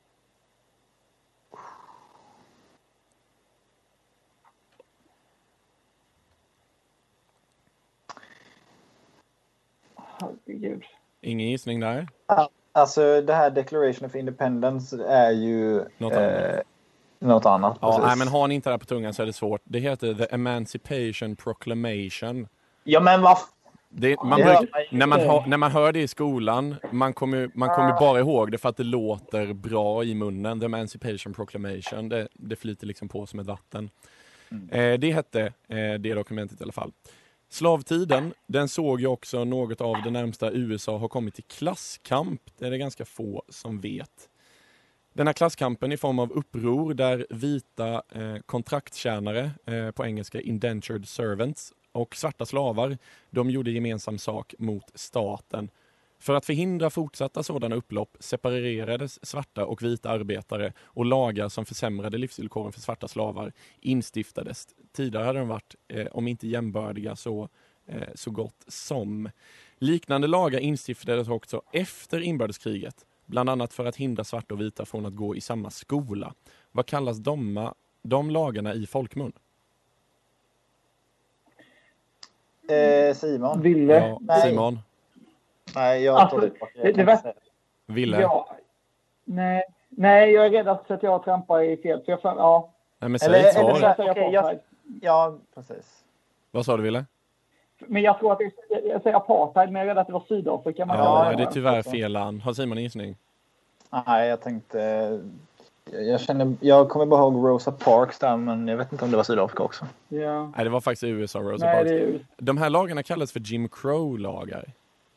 Herregud. 9.95 10.83
Ingen 11.21 11.49
gissning 11.49 11.79
där? 11.79 12.07
Alltså 12.71 13.21
det 13.21 13.33
här 13.33 13.49
Declaration 13.49 14.05
of 14.05 14.15
Independence 14.15 15.05
är 15.07 15.31
ju 15.31 15.85
Något 15.97 16.13
eh, 16.13 16.19
annat. 16.19 16.65
Något 17.19 17.45
annat. 17.45 17.77
Ja, 17.81 17.99
nej, 18.05 18.17
men 18.17 18.27
har 18.27 18.47
ni 18.47 18.55
inte 18.55 18.69
det 18.69 18.73
här 18.73 18.77
på 18.77 18.85
tungan 18.85 19.13
så 19.13 19.21
är 19.21 19.25
det 19.25 19.33
svårt. 19.33 19.61
Det 19.63 19.79
heter 19.79 20.13
The 20.13 20.27
Emancipation 20.35 21.35
Proclamation. 21.35 22.47
ja 22.83 22.99
men 22.99 23.21
vad 23.21 23.37
Det, 23.89 24.23
man 24.23 24.39
ju. 24.39 24.45
när, 24.91 25.05
man 25.07 25.19
hör, 25.19 25.43
när 25.47 25.57
man 25.57 25.71
hör 25.71 25.91
det 25.91 26.01
i 26.01 26.07
skolan, 26.07 26.75
man 26.91 27.13
kommer, 27.13 27.51
man 27.53 27.69
kommer 27.69 27.99
bara 27.99 28.19
ihåg 28.19 28.51
det 28.51 28.57
för 28.57 28.69
att 28.69 28.77
det 28.77 28.83
låter 28.83 29.53
bra 29.53 30.03
i 30.03 30.15
munnen. 30.15 30.59
The 30.59 30.65
Emancipation 30.65 31.33
Proclamation, 31.33 32.09
det, 32.09 32.27
det 32.33 32.55
flyter 32.55 32.87
liksom 32.87 33.09
på 33.09 33.25
som 33.25 33.39
ett 33.39 33.47
vatten. 33.47 33.89
Eh, 34.71 34.93
det 34.93 35.11
hette 35.11 35.41
eh, 35.67 35.93
det 35.99 36.13
dokumentet 36.13 36.61
i 36.61 36.63
alla 36.63 36.71
fall. 36.71 36.91
Slavtiden, 37.49 38.33
den 38.47 38.69
såg 38.69 39.01
ju 39.01 39.07
också 39.07 39.43
något 39.43 39.81
av 39.81 39.95
det 40.03 40.09
närmsta 40.11 40.51
USA 40.51 40.97
har 40.97 41.07
kommit 41.07 41.35
till 41.35 41.43
klasskamp. 41.43 42.41
Det 42.59 42.65
är 42.67 42.71
det 42.71 42.77
ganska 42.77 43.05
få 43.05 43.43
som 43.49 43.79
vet. 43.79 44.29
Den 45.17 45.27
här 45.27 45.33
klasskampen 45.33 45.91
i 45.91 45.97
form 45.97 46.19
av 46.19 46.31
uppror 46.31 46.93
där 46.93 47.27
vita 47.29 48.03
eh, 48.09 48.37
kontraktstjänare, 48.45 49.51
eh, 49.65 49.91
på 49.91 50.05
engelska 50.05 50.41
indentured 50.41 51.07
servants, 51.07 51.73
och 51.91 52.15
svarta 52.15 52.45
slavar, 52.45 52.97
de 53.29 53.49
gjorde 53.49 53.71
gemensam 53.71 54.17
sak 54.17 54.53
mot 54.59 54.91
staten. 54.95 55.69
För 56.19 56.33
att 56.33 56.45
förhindra 56.45 56.89
fortsatta 56.89 57.43
sådana 57.43 57.75
upplopp 57.75 58.17
separerades 58.19 59.25
svarta 59.25 59.65
och 59.65 59.83
vita 59.83 60.09
arbetare 60.09 60.73
och 60.79 61.05
lagar 61.05 61.49
som 61.49 61.65
försämrade 61.65 62.17
livsvillkoren 62.17 62.71
för 62.71 62.81
svarta 62.81 63.07
slavar 63.07 63.51
instiftades. 63.79 64.67
Tidigare 64.91 65.25
hade 65.25 65.39
de 65.39 65.47
varit, 65.47 65.75
eh, 65.87 66.07
om 66.11 66.27
inte 66.27 66.47
jämbördiga, 66.47 67.15
så, 67.15 67.49
eh, 67.87 68.09
så 68.15 68.31
gott 68.31 68.63
som. 68.67 69.29
Liknande 69.77 70.27
lagar 70.27 70.59
instiftades 70.59 71.27
också 71.27 71.61
efter 71.71 72.19
inbördeskriget, 72.19 73.05
bland 73.27 73.49
annat 73.49 73.73
för 73.73 73.85
att 73.85 73.95
hindra 73.95 74.23
svarta 74.23 74.53
och 74.53 74.61
vita 74.61 74.85
från 74.85 75.05
att 75.05 75.13
gå 75.15 75.35
i 75.35 75.41
samma 75.41 75.69
skola. 75.69 76.33
Vad 76.71 76.85
kallas 76.85 77.17
de, 77.17 77.69
de 78.01 78.29
lagarna 78.31 78.73
i 78.73 78.85
folkmun? 78.87 79.31
Eh, 82.69 83.15
Simon? 83.15 83.61
Ville. 83.61 83.93
Ja, 84.07 84.17
Nej. 84.21 84.41
Simon? 84.41 84.79
Nej, 85.75 86.03
jag 86.03 86.15
Alltså, 86.15 86.39
tar 86.39 86.47
tillbaka. 86.49 86.91
det- 86.93 87.03
var-. 87.03 87.33
Ville? 87.85 88.21
Ja. 88.21 88.55
Nej. 89.23 89.63
Nej, 89.89 90.31
jag 90.31 90.45
är 90.45 90.49
rädd 90.49 90.67
att 90.67 90.91
att 90.91 91.03
jag 91.03 91.23
trampar 91.23 91.61
i 91.61 91.77
fel. 91.77 92.01
Så 92.05 92.11
jag 92.11 92.19
ja. 92.23 92.71
Nej, 92.99 93.09
men 93.09 93.19
säg 93.19 93.27
Eller- 93.29 93.47
ett 93.47 93.53
svar. 93.53 94.59
Ja, 95.01 95.37
precis. 95.55 96.03
Vad 96.51 96.65
sa 96.65 96.77
du 96.77 96.83
Ville? 96.83 97.05
Men 97.79 98.01
jag 98.01 98.19
tror 98.19 98.31
att 98.31 98.39
det, 98.39 98.51
jag- 98.87 99.01
säger 99.01 99.17
apartheid, 99.17 99.71
men 99.71 99.79
jag 99.79 99.89
är 99.91 99.95
rädd 99.95 100.01
att 100.01 100.07
det 100.07 100.13
var 100.13 100.23
Sydafrika. 100.27 100.85
man 100.85 100.97
Ja, 100.97 101.33
det 101.37 101.43
är 101.43 101.51
tyvärr 101.51 101.81
fel 101.81 102.11
land. 102.11 102.41
Har 102.41 102.53
Simon 102.53 102.77
en 102.77 102.83
gissning? 102.83 103.15
Nej, 104.07 104.27
jag 104.29 104.41
tänkte... 104.41 105.19
Jag, 105.91 106.21
känner... 106.21 106.55
Jag 106.59 106.89
kommer 106.89 107.05
bara 107.05 107.19
ihåg 107.21 107.47
Rosa 107.47 107.71
Parks 107.71 108.19
där, 108.19 108.37
men 108.37 108.67
jag 108.67 108.77
vet 108.77 108.91
inte 108.91 109.05
om 109.05 109.11
det 109.11 109.17
var 109.17 109.23
Sydafrika 109.23 109.63
också. 109.63 109.85
Ja. 110.07 110.51
Nej, 110.55 110.63
det 110.63 110.69
var 110.69 110.81
faktiskt 110.81 111.03
USA, 111.03 111.39
Rosa 111.39 111.65
Nej, 111.65 111.75
Parks. 111.75 111.89
det 111.89 111.99
är. 111.99 112.19
De 112.37 112.57
här 112.57 112.69
lagarna 112.69 113.03
kallas 113.03 113.31
för 113.31 113.39
Jim 113.39 113.69
Crow-lagar. 113.69 114.65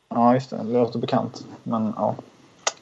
Ja, 0.09 0.33
just 0.33 0.49
det. 0.49 0.57
Det 0.57 0.73
låter 0.79 0.99
bekant. 0.99 1.45
Men 1.63 1.93
ja, 1.97 2.15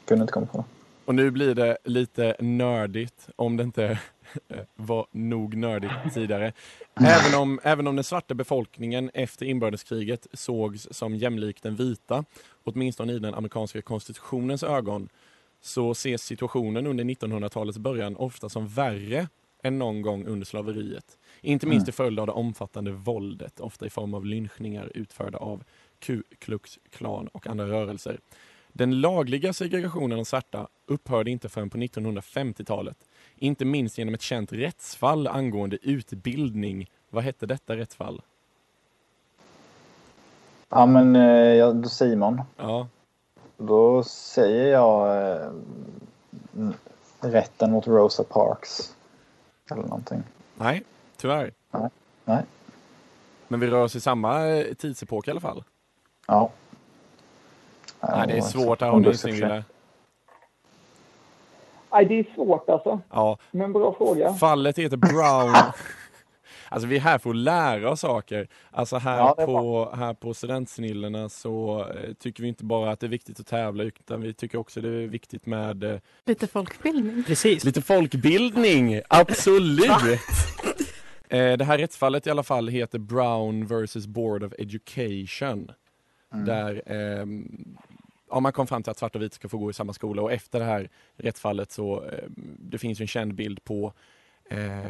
kunde 0.06 0.22
inte 0.22 0.34
komma 0.34 0.46
på 0.46 0.58
det. 0.58 0.64
Och 1.06 1.16
nu 1.16 1.32
blir 1.32 1.56
det 1.56 1.78
lite 1.84 2.36
nördigt, 2.40 3.30
om 3.36 3.58
det 3.58 3.64
inte 3.64 4.00
var 4.76 5.08
nog 5.12 5.56
nördigt 5.56 5.94
tidigare. 6.14 6.54
Även 6.96 7.40
om, 7.40 7.60
även 7.64 7.88
om 7.88 7.96
den 7.96 8.04
svarta 8.04 8.34
befolkningen 8.34 9.12
efter 9.14 9.46
inbördeskriget 9.46 10.28
sågs 10.34 10.88
som 10.92 11.16
jämlik 11.16 11.62
den 11.64 11.76
vita, 11.76 12.26
åtminstone 12.64 13.14
i 13.14 13.20
den 13.20 13.34
amerikanska 13.34 13.82
konstitutionens 13.82 14.64
ögon, 14.64 15.10
så 15.62 15.92
ses 15.92 16.24
situationen 16.24 16.88
under 16.88 17.04
1900-talets 17.04 17.78
början 17.78 18.16
ofta 18.16 18.50
som 18.50 18.68
värre 18.68 19.28
än 19.64 19.80
någon 19.80 20.02
gång 20.02 20.26
under 20.26 20.46
slaveriet. 20.46 21.18
Inte 21.42 21.68
minst 21.68 21.86
till 21.86 21.94
följd 21.94 22.20
av 22.20 22.28
det 22.28 22.34
omfattande 22.34 22.92
våldet, 22.92 23.60
ofta 23.60 23.86
i 23.86 23.90
form 23.90 24.14
av 24.14 24.26
lynchningar 24.26 24.92
utförda 24.96 25.38
av 25.38 25.64
Ku 26.00 26.24
Klux 26.40 26.80
Klan 26.90 27.28
och 27.28 27.48
andra 27.48 27.68
rörelser. 27.68 28.20
Den 28.74 29.02
lagliga 29.02 29.54
segregationen 29.54 30.20
av 30.20 30.24
svarta 30.24 30.68
upphörde 30.86 31.32
inte 31.32 31.50
förrän 31.50 31.70
på 31.70 31.78
1950-talet. 31.78 32.98
Inte 33.42 33.66
minst 33.66 33.98
genom 33.98 34.14
ett 34.14 34.22
känt 34.22 34.52
rättsfall 34.54 35.28
angående 35.28 35.78
utbildning. 35.82 36.90
Vad 37.10 37.24
hette 37.24 37.46
detta 37.46 37.78
rättsfall? 37.78 38.22
Ja, 40.70 40.86
men 40.86 41.16
eh, 41.16 41.22
ja, 41.56 41.84
Simon. 41.84 42.42
Ja, 42.58 42.88
Då 43.58 44.04
säger 44.04 44.72
jag 44.72 45.28
eh, 45.32 45.50
rätten 47.22 47.72
mot 47.72 47.88
Rosa 47.88 48.24
Parks. 48.24 48.96
Eller 49.72 49.82
någonting. 49.84 50.24
nej, 50.56 50.84
tyvärr. 51.18 51.52
Nej. 52.26 52.44
Men 53.48 53.60
vi 53.60 53.68
rör 53.68 53.84
oss 53.84 53.96
i 53.96 54.02
samma 54.02 54.48
eh, 54.48 54.74
tidsepok 54.74 55.28
i 55.28 55.32
alla 55.32 55.40
fall. 55.40 55.64
Ja. 56.28 56.52
Nej, 58.02 58.28
det 58.28 58.38
är 58.38 58.42
svårt. 58.42 58.82
Här 58.82 58.90
har 58.90 59.00
ni. 59.00 59.64
Nej, 61.92 62.06
det 62.06 62.20
är 62.20 62.34
svårt 62.36 62.70
alltså. 62.70 63.02
Ja, 63.12 63.38
Men 63.52 63.74
bra 63.74 63.96
fråga. 63.98 64.34
fallet 64.34 64.78
heter 64.78 64.98
Brown. 64.98 65.56
Alltså 66.72 66.88
vi 66.88 66.96
är 66.96 67.00
här 67.00 67.18
för 67.18 67.30
att 67.30 67.36
lära 67.36 67.90
oss 67.92 68.00
saker. 68.00 68.48
Alltså 68.72 68.98
här, 68.98 69.18
Ja, 69.18 69.34
på, 69.46 69.92
här 69.96 70.14
på 70.14 70.34
Studentsnillena 70.34 71.30
så 71.30 71.80
eh, 71.90 72.14
tycker 72.14 72.44
vi 72.44 72.50
inte 72.50 72.66
bara 72.66 72.92
att 72.92 73.00
det 73.00 73.06
är 73.06 73.10
viktigt 73.10 73.40
att 73.40 73.48
tävla 73.48 73.84
utan 73.84 74.22
vi 74.22 74.34
tycker 74.34 74.58
också 74.58 74.82
det 74.82 74.88
är 74.88 75.08
viktigt 75.08 75.46
med 75.46 75.84
eh, 75.84 76.00
Lite 76.26 76.48
folkbildning. 76.48 77.24
Precis. 77.24 77.64
lite 77.64 77.82
folkbildning. 77.82 79.02
Absolut! 79.10 80.20
Eh, 81.30 81.58
det 81.58 81.64
här 81.64 81.78
rättsfallet 81.78 82.28
i 82.28 82.30
alla 82.30 82.44
fall 82.44 82.68
heter 82.68 83.00
Brown 83.00 83.66
vs 83.66 84.08
Board 84.08 84.44
of 84.44 84.54
Education. 84.58 85.72
Där 86.46 86.82
ehm, 86.86 87.78
ja, 88.30 88.40
man 88.40 88.52
kom 88.52 88.68
fram 88.68 88.84
till 88.84 88.92
att 88.92 88.98
svart 88.98 89.16
och 89.16 89.22
vit 89.22 89.34
ska 89.34 89.50
få 89.50 89.58
gå 89.58 89.70
i 89.70 89.74
samma 89.74 89.94
skola 89.94 90.22
och 90.22 90.32
efter 90.32 90.60
det 90.60 90.66
här 90.66 90.90
rättsfallet 91.16 91.72
så 91.72 92.04
eh, 92.04 92.24
det 92.60 92.78
finns 92.78 93.00
ju 93.00 93.04
en 93.04 93.08
känd 93.08 93.36
bild 93.36 93.64
på 93.64 93.94
eh, 94.46 94.82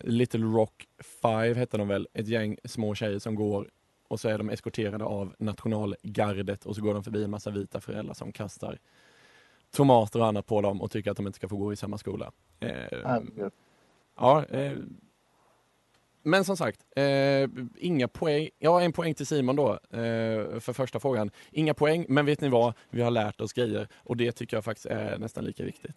Little 0.00 0.44
Rock 0.44 0.86
5 1.22 1.54
hette 1.56 1.76
de 1.76 1.88
väl, 1.88 2.08
ett 2.12 2.28
gäng 2.28 2.56
små 2.64 2.94
tjejer 2.94 3.18
som 3.18 3.34
går 3.34 3.70
och 4.08 4.20
så 4.20 4.28
är 4.28 4.38
de 4.38 4.50
eskorterade 4.50 5.04
av 5.04 5.34
nationalgardet 5.38 6.66
och 6.66 6.76
så 6.76 6.82
går 6.82 6.94
de 6.94 7.04
förbi 7.04 7.24
en 7.24 7.30
massa 7.30 7.50
vita 7.50 7.80
föräldrar 7.80 8.14
som 8.14 8.32
kastar 8.32 8.78
tomater 9.70 10.20
och 10.20 10.26
annat 10.26 10.46
på 10.46 10.60
dem 10.60 10.82
och 10.82 10.90
tycker 10.90 11.10
att 11.10 11.16
de 11.16 11.26
inte 11.26 11.36
ska 11.36 11.48
få 11.48 11.56
gå 11.56 11.72
i 11.72 11.76
samma 11.76 11.98
skola. 11.98 12.32
Eh. 12.60 13.18
Ja, 14.16 14.44
eh, 14.44 14.72
men 16.24 16.44
som 16.44 16.56
sagt, 16.56 16.80
eh, 16.96 17.48
inga 17.76 18.08
poäng. 18.08 18.48
Ja, 18.58 18.80
en 18.80 18.92
poäng 18.92 19.14
till 19.14 19.26
Simon 19.26 19.56
då 19.56 19.72
eh, 19.72 19.78
för 20.60 20.72
första 20.72 21.00
frågan. 21.00 21.30
Inga 21.50 21.74
poäng, 21.74 22.06
men 22.08 22.26
vet 22.26 22.40
ni 22.40 22.48
vad? 22.48 22.74
Vi 22.90 23.02
har 23.02 23.10
lärt 23.10 23.40
oss 23.40 23.52
grejer 23.52 23.88
och 23.94 24.16
det 24.16 24.32
tycker 24.32 24.56
jag 24.56 24.64
faktiskt 24.64 24.86
är 24.86 25.18
nästan 25.18 25.44
lika 25.44 25.64
viktigt. 25.64 25.96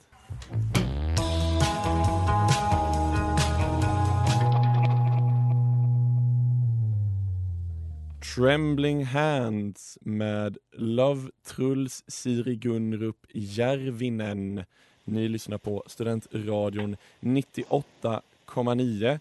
Trembling 8.35 9.05
Hands 9.05 9.97
med 10.01 10.57
Love 10.71 11.29
Truls 11.47 12.03
Siri 12.07 12.55
Gunrup 12.55 13.25
Järvinen. 13.33 14.63
Ni 15.03 15.27
lyssnar 15.27 15.57
på 15.57 15.83
Studentradion 15.87 16.97
98,9. 17.19 19.19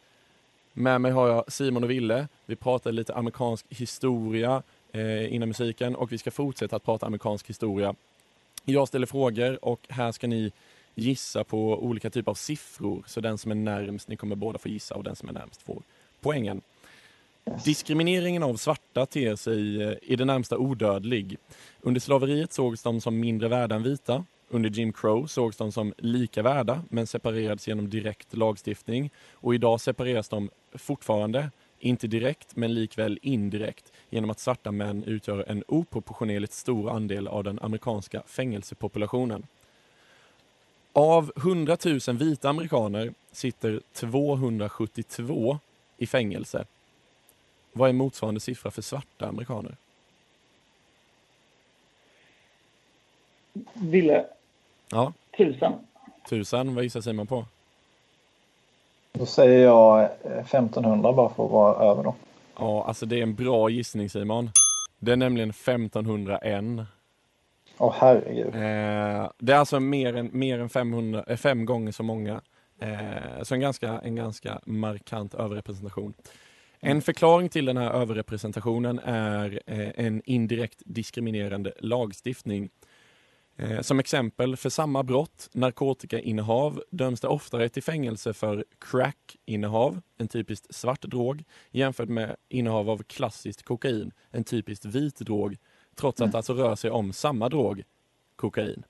Med 0.79 1.01
mig 1.01 1.13
har 1.13 1.29
jag 1.29 1.53
Simon 1.53 1.85
och 1.85 1.91
Ville. 1.91 2.29
Vi 2.47 2.57
pratar 2.57 2.93
lite 2.93 3.15
amerikansk 3.15 3.67
historia 3.69 4.63
eh, 4.93 5.35
innan 5.35 5.49
musiken 5.49 5.97
och 5.97 6.13
vi 6.13 6.19
ska 6.19 6.31
fortsätta 6.31 6.77
att 6.77 6.85
prata 6.85 7.07
amerikansk 7.07 7.49
historia. 7.49 7.95
Jag 8.65 8.89
ställer 8.89 9.07
frågor 9.07 9.65
och 9.65 9.87
här 9.89 10.13
ska 10.13 10.27
ni 10.27 10.53
gissa 10.95 11.45
på 11.45 11.85
olika 11.85 12.11
typer 12.11 12.31
av 12.31 12.35
siffror. 12.35 13.05
Så 13.07 13.21
den 13.21 13.39
som 13.39 13.51
är 13.51 13.55
närmst, 13.55 14.09
ni 14.09 14.17
kommer 14.17 14.37
båda 14.37 14.59
få 14.59 14.69
gissa 14.69 14.95
och 14.95 15.05
den 15.05 15.17
som 15.17 15.29
är 15.29 15.33
närmst 15.33 15.63
får 15.63 15.83
poängen. 16.21 16.61
Diskrimineringen 17.65 18.43
av 18.43 18.57
svarta 18.57 19.07
ter 19.07 19.37
sig 19.37 19.83
eh, 19.83 19.95
i 20.03 20.17
det 20.17 20.25
närmsta 20.25 20.59
odödlig. 20.59 21.37
Under 21.81 22.01
slaveriet 22.01 22.53
sågs 22.53 22.83
de 22.83 23.01
som 23.01 23.21
mindre 23.21 23.49
värda 23.49 23.75
än 23.75 23.83
vita. 23.83 24.25
Under 24.49 24.71
Jim 24.71 24.93
Crow 24.93 25.27
sågs 25.27 25.57
de 25.57 25.73
som 25.73 25.95
lika 25.99 26.43
värda 26.43 26.83
men 26.89 27.07
separerades 27.07 27.69
genom 27.69 27.91
direkt 27.91 28.37
lagstiftning. 28.37 29.11
Och 29.33 29.55
idag 29.55 29.81
separeras 29.81 30.29
de 30.29 30.51
fortfarande, 30.73 31.51
inte 31.79 32.07
direkt 32.07 32.57
men 32.57 32.75
likväl 32.75 33.19
indirekt 33.23 33.93
genom 34.11 34.31
att 34.31 34.41
svarta 34.41 34.73
män 34.73 35.05
utgör 35.05 35.45
en 35.49 35.65
oproportionerligt 35.69 36.53
stor 36.53 36.91
andel 36.91 37.29
av 37.29 37.45
den 37.45 37.59
amerikanska 37.59 38.23
fängelsepopulationen. 38.27 39.47
Av 40.93 41.33
100 41.37 41.77
000 41.85 42.17
vita 42.17 42.49
amerikaner 42.49 43.15
sitter 43.33 43.81
272 43.93 45.59
i 45.99 46.07
fängelse. 46.07 46.65
Vad 47.73 47.89
är 47.89 47.93
motsvarande 47.93 48.41
siffra 48.41 48.71
för 48.71 48.83
svarta 48.83 49.29
amerikaner? 49.29 49.77
Ville, 53.73 54.27
Ja, 54.91 55.13
tusen. 55.37 55.73
tusen. 56.29 56.75
Vad 56.75 56.85
gissar 56.85 57.01
Simon 57.01 57.27
på? 57.27 57.45
Då 59.13 59.27
säger 59.27 59.65
jag 59.65 60.03
eh, 60.03 60.39
1500 60.39 61.13
bara 61.13 61.29
för 61.29 61.45
att 61.45 61.51
vara 61.51 61.91
över 61.91 62.03
då. 62.03 62.15
Ja, 62.59 62.85
alltså 62.85 63.07
det 63.07 63.19
är 63.19 63.23
en 63.23 63.35
bra 63.35 63.71
gissning 63.71 64.11
Simon. 64.11 64.51
Det 64.99 65.13
är 65.13 65.17
nämligen 65.17 65.51
1501. 65.51 66.65
Åh 67.79 67.95
herregud. 67.99 68.47
Eh, 68.47 69.31
det 69.39 69.53
är 69.53 69.57
alltså 69.57 69.81
mer 69.81 70.17
än, 70.17 70.31
mer 70.33 70.59
än 70.59 70.69
500, 70.69 71.25
eh, 71.29 71.37
fem 71.37 71.65
gånger 71.65 71.93
så 71.93 72.03
många. 72.03 72.41
Eh, 72.81 73.43
så 73.43 73.55
en 73.55 73.61
ganska, 73.61 74.01
en 74.05 74.17
ganska 74.17 74.61
markant 74.67 75.35
överrepresentation. 75.35 76.15
En 76.81 77.03
förklaring 77.03 77.49
till 77.49 77.65
den 77.65 77.77
här 77.77 77.91
överrepresentationen 77.91 78.99
är 79.05 79.61
eh, 79.67 80.07
en 80.07 80.23
indirekt 80.25 80.83
diskriminerande 80.85 81.73
lagstiftning. 81.81 82.71
Eh, 83.57 83.81
som 83.81 83.99
exempel, 83.99 84.57
för 84.57 84.71
samma 84.71 85.03
brott, 85.03 85.49
narkotikainnehav, 85.53 86.83
döms 86.91 87.21
det 87.21 87.29
oftare 87.29 87.69
till 87.69 87.83
fängelse 87.83 88.33
för 88.33 88.65
crackinnehav, 88.79 90.01
en 90.19 90.29
typiskt 90.29 90.75
svart 90.75 91.03
drog, 91.03 91.45
jämfört 91.71 92.09
med 92.09 92.37
innehav 92.49 92.91
av 92.91 93.03
klassiskt 93.03 93.63
kokain, 93.63 94.13
en 94.31 94.45
typiskt 94.45 94.85
vit 94.85 95.19
drog, 95.19 95.57
trots 95.95 96.21
att 96.21 96.33
det 96.33 96.39
alltså 96.39 96.55
rör 96.55 96.75
sig 96.75 96.91
om 96.91 97.13
samma 97.13 97.49
drog, 97.49 97.83
kokain. 98.37 98.83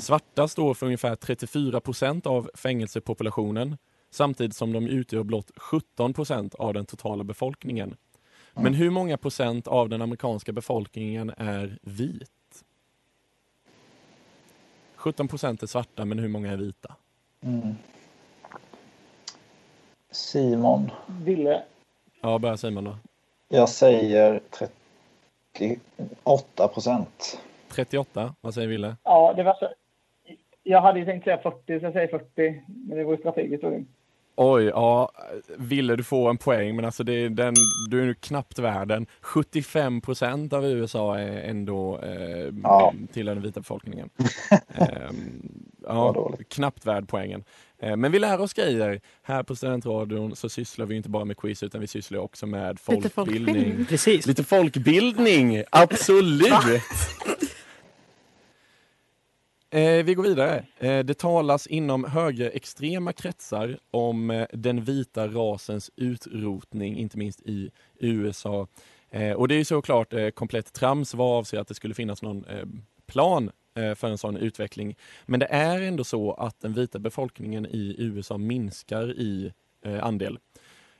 Svarta 0.00 0.48
står 0.48 0.74
för 0.74 0.86
ungefär 0.86 1.14
34 1.14 1.80
procent 1.80 2.26
av 2.26 2.50
fängelsepopulationen, 2.54 3.76
samtidigt 4.10 4.56
som 4.56 4.72
de 4.72 4.86
utgör 4.86 5.22
blott 5.22 5.50
17 5.56 6.14
procent 6.14 6.54
av 6.54 6.74
den 6.74 6.86
totala 6.86 7.24
befolkningen. 7.24 7.96
Men 8.54 8.74
hur 8.74 8.90
många 8.90 9.16
procent 9.16 9.66
av 9.66 9.88
den 9.88 10.02
amerikanska 10.02 10.52
befolkningen 10.52 11.32
är 11.36 11.78
vit? 11.82 12.30
17 15.06 15.28
procent 15.28 15.62
är 15.62 15.66
svarta, 15.66 16.04
men 16.04 16.18
hur 16.18 16.28
många 16.28 16.52
är 16.52 16.56
vita? 16.56 16.94
Mm. 17.42 17.74
Simon. 20.10 20.90
Ville, 21.06 21.62
Ja, 22.20 22.38
börjar 22.38 22.56
Simon 22.56 22.84
då. 22.84 22.96
Jag 23.48 23.68
säger 23.68 24.40
38 25.52 26.68
procent. 26.68 27.40
38, 27.68 28.34
vad 28.40 28.54
säger 28.54 28.68
Ville? 28.68 28.96
ja 29.02 29.32
det 29.36 29.42
var 29.42 29.54
så. 29.54 29.68
Jag 30.62 30.80
hade 30.80 30.98
ju 30.98 31.04
tänkt 31.04 31.24
säga 31.24 31.38
40, 31.38 31.80
så 31.80 31.86
jag 31.86 31.92
säger 31.92 32.08
40. 32.08 32.62
Men 32.66 32.98
det 32.98 33.04
var 33.04 33.12
ju 33.12 33.18
strategiskt. 33.18 33.62
jag. 33.62 33.84
Oj, 34.36 34.64
ja, 34.64 35.12
Ville 35.56 35.96
du 35.96 36.02
får 36.02 36.30
en 36.30 36.36
poäng, 36.38 36.76
men 36.76 36.84
alltså 36.84 37.04
det 37.04 37.12
är 37.12 37.28
den, 37.28 37.54
du 37.90 38.02
är 38.02 38.06
nu 38.06 38.14
knappt 38.14 38.58
värden. 38.58 39.06
75 39.20 40.00
procent 40.00 40.52
av 40.52 40.64
USA 40.66 41.18
är 41.18 41.50
ändå 41.50 41.98
eh, 42.02 42.52
Ja. 42.62 42.94
tillhör 43.12 43.34
den 43.34 43.44
vita 43.44 43.60
befolkningen. 43.60 44.08
Vad 45.78 46.16
ja, 46.16 46.32
knappt 46.48 46.86
värd 46.86 47.04
poängen. 47.08 47.44
Eh, 47.78 47.96
men 47.96 48.12
vi 48.12 48.18
lär 48.18 48.40
oss 48.40 48.52
grejer. 48.52 49.00
Här 49.22 49.42
på 49.42 49.56
Studentradion 49.56 50.36
så 50.36 50.48
sysslar 50.48 50.86
vi 50.86 50.96
inte 50.96 51.08
bara 51.08 51.24
med 51.24 51.36
quiz 51.36 51.62
utan 51.62 51.80
vi 51.80 51.86
sysslar 51.86 52.18
också 52.18 52.46
med 52.46 52.68
Lite 52.68 52.82
folkbildning. 52.82 53.44
folkbildning. 53.54 53.86
Precis. 53.86 54.26
Lite 54.26 54.44
folkbildning, 54.44 55.62
absolut! 55.70 56.52
Eh, 59.70 60.04
vi 60.04 60.14
går 60.14 60.22
vidare. 60.22 60.64
Eh, 60.78 60.98
det 60.98 61.18
talas 61.18 61.66
inom 61.66 62.04
högerextrema 62.04 63.12
kretsar 63.12 63.78
om 63.90 64.30
eh, 64.30 64.46
den 64.52 64.84
vita 64.84 65.28
rasens 65.28 65.90
utrotning, 65.96 66.96
inte 66.96 67.18
minst 67.18 67.40
i 67.40 67.70
USA. 67.98 68.66
Eh, 69.10 69.32
och 69.32 69.48
det 69.48 69.54
är 69.54 69.64
såklart 69.64 70.12
eh, 70.12 70.28
komplett 70.28 70.72
trams 70.72 71.14
vad 71.14 71.38
avser 71.38 71.58
att 71.58 71.68
det 71.68 71.74
skulle 71.74 71.94
finnas 71.94 72.22
någon 72.22 72.44
eh, 72.44 72.66
plan 73.06 73.50
eh, 73.76 73.94
för 73.94 74.08
en 74.08 74.18
sån 74.18 74.36
utveckling. 74.36 74.96
Men 75.26 75.40
det 75.40 75.46
är 75.46 75.82
ändå 75.82 76.04
så 76.04 76.32
att 76.32 76.60
den 76.60 76.72
vita 76.72 76.98
befolkningen 76.98 77.66
i 77.66 77.96
USA 77.98 78.38
minskar 78.38 79.10
i 79.10 79.52
eh, 79.84 80.04
andel. 80.04 80.38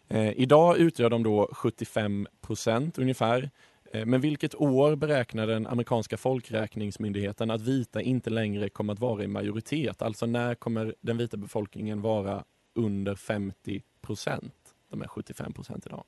Eh, 0.09 0.31
idag 0.31 0.79
utgör 0.79 1.11
de 1.11 1.22
då 1.22 1.48
75 1.52 2.26
procent 2.40 2.98
ungefär. 2.98 3.50
Eh, 3.96 4.06
Men 4.06 4.20
vilket 4.20 4.54
år 4.54 4.96
beräknar 4.96 5.46
den 5.46 5.66
amerikanska 5.66 6.16
folkräkningsmyndigheten 6.16 7.50
att 7.50 7.61
vita 7.61 8.02
inte 8.02 8.30
längre 8.30 8.68
kommer 8.68 8.92
att 8.92 8.98
vara 9.00 9.24
i 9.24 9.26
majoritet? 9.26 10.02
Alltså 10.02 10.26
när 10.26 10.54
kommer 10.54 10.94
den 11.00 11.16
vita 11.16 11.37
befolkningen 11.37 12.02
vara 12.02 12.44
under 12.74 13.14
50 13.14 13.82
procent? 14.00 14.54
De 14.90 15.02
är 15.02 15.09
75 15.09 15.52
procent 15.52 15.87
idag. 15.87 16.04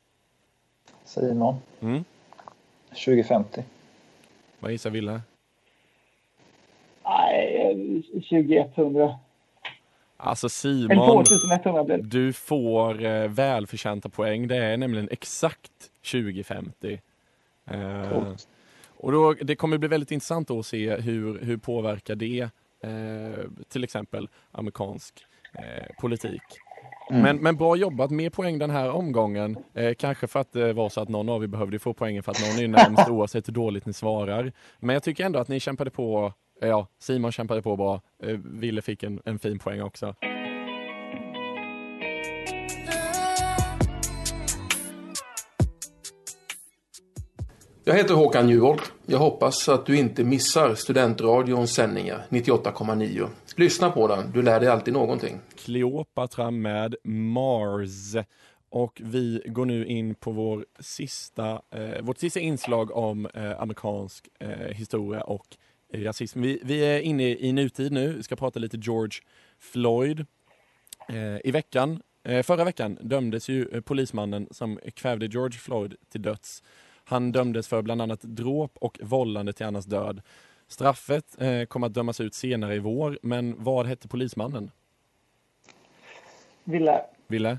Simon. 1.04 1.56
Mm. 1.80 2.04
2050. 2.88 3.64
Vad 4.60 4.72
gissar 4.72 4.90
Ville? 4.90 5.20
Nej, 7.04 8.02
2100. 8.12 9.18
Alltså 10.16 10.48
Simon, 10.48 11.24
2100 11.24 11.84
blir 11.84 11.96
det. 11.96 12.02
du 12.02 12.32
får 12.32 13.04
eh, 13.04 13.28
välförtjänta 13.28 14.08
poäng. 14.08 14.48
Det 14.48 14.56
är 14.56 14.76
nämligen 14.76 15.08
exakt 15.10 15.72
2050. 16.12 17.00
Eh, 17.70 18.34
och 19.00 19.12
då, 19.12 19.32
det 19.32 19.56
kommer 19.56 19.78
bli 19.78 19.88
väldigt 19.88 20.10
intressant 20.10 20.50
att 20.50 20.66
se 20.66 20.96
hur, 20.96 21.38
hur 21.38 21.56
påverkar 21.56 22.14
det 22.14 22.40
eh, 22.82 23.44
till 23.68 23.84
exempel 23.84 24.28
amerikansk 24.52 25.24
eh, 25.54 25.86
politik. 26.00 26.42
Mm. 27.10 27.22
Men, 27.22 27.36
men 27.36 27.56
bra 27.56 27.76
jobbat, 27.76 28.10
mer 28.10 28.30
poäng 28.30 28.58
den 28.58 28.70
här 28.70 28.90
omgången. 28.90 29.56
Eh, 29.74 29.94
kanske 29.94 30.26
för 30.26 30.40
att 30.40 30.52
det 30.52 30.72
var 30.72 30.88
så 30.88 31.00
att 31.00 31.08
någon 31.08 31.28
av 31.28 31.42
er 31.42 31.46
behövde 31.46 31.78
få 31.78 31.92
poängen 31.92 32.22
för 32.22 32.32
att 32.32 32.40
någon 32.40 32.64
är 32.64 32.68
närmst 32.68 33.08
oavsett 33.10 33.48
hur 33.48 33.52
dåligt 33.52 33.86
ni 33.86 33.92
svarar. 33.92 34.52
Men 34.78 34.94
jag 34.94 35.02
tycker 35.02 35.24
ändå 35.24 35.38
att 35.38 35.48
ni 35.48 35.60
kämpade 35.60 35.90
på, 35.90 36.32
eh, 36.62 36.68
ja, 36.68 36.86
Simon 36.98 37.32
kämpade 37.32 37.62
på 37.62 37.76
bra. 37.76 38.00
Eh, 38.22 38.38
Ville 38.44 38.82
fick 38.82 39.02
en, 39.02 39.20
en 39.24 39.38
fin 39.38 39.58
poäng 39.58 39.82
också. 39.82 40.14
Jag 47.88 47.94
heter 47.94 48.14
Håkan 48.14 48.48
Juholt. 48.48 48.92
Jag 49.06 49.18
hoppas 49.18 49.68
att 49.68 49.86
du 49.86 49.98
inte 49.98 50.24
missar 50.24 50.74
Studentradions 50.74 51.74
sändningar 51.74 52.24
98,9. 52.28 53.28
Lyssna 53.56 53.90
på 53.90 54.08
den, 54.08 54.32
du 54.32 54.42
lär 54.42 54.60
dig 54.60 54.68
alltid 54.68 54.94
någonting. 54.94 55.40
Kleopatra 55.56 56.50
med 56.50 56.94
Mars. 57.04 58.16
Och 58.70 59.00
vi 59.04 59.42
går 59.46 59.66
nu 59.66 59.86
in 59.86 60.14
på 60.14 60.30
vår 60.32 60.66
sista, 60.80 61.62
eh, 61.70 62.02
vårt 62.02 62.18
sista 62.18 62.40
inslag 62.40 62.96
om 62.96 63.26
eh, 63.26 63.60
amerikansk 63.60 64.28
eh, 64.40 64.48
historia 64.50 65.20
och 65.20 65.56
eh, 65.92 66.00
rasism. 66.00 66.40
Vi, 66.40 66.60
vi 66.62 66.80
är 66.80 67.00
inne 67.00 67.28
i 67.28 67.52
nutid 67.52 67.92
nu, 67.92 68.12
vi 68.12 68.22
ska 68.22 68.36
prata 68.36 68.58
lite 68.58 68.76
George 68.76 69.20
Floyd. 69.58 70.26
Eh, 71.08 71.36
I 71.44 71.50
veckan, 71.50 72.02
eh, 72.24 72.42
förra 72.42 72.64
veckan 72.64 72.98
dömdes 73.00 73.48
ju 73.48 73.68
eh, 73.72 73.80
polismannen 73.80 74.48
som 74.50 74.78
kvävde 74.94 75.26
George 75.26 75.58
Floyd 75.58 75.94
till 76.12 76.22
döds. 76.22 76.62
Han 77.08 77.32
dömdes 77.32 77.68
för 77.68 77.82
bland 77.82 78.02
annat 78.02 78.20
dråp 78.22 78.72
och 78.80 78.98
vållande 79.02 79.52
till 79.52 79.66
annans 79.66 79.86
död. 79.86 80.20
Straffet 80.68 81.24
eh, 81.42 81.64
kommer 81.64 81.86
att 81.86 81.94
dömas 81.94 82.20
ut 82.20 82.34
senare 82.34 82.74
i 82.74 82.78
vår, 82.78 83.18
men 83.22 83.54
vad 83.58 83.86
hette 83.86 84.08
polismannen? 84.08 84.70
Ville. 86.64 87.00
Ville? 87.26 87.58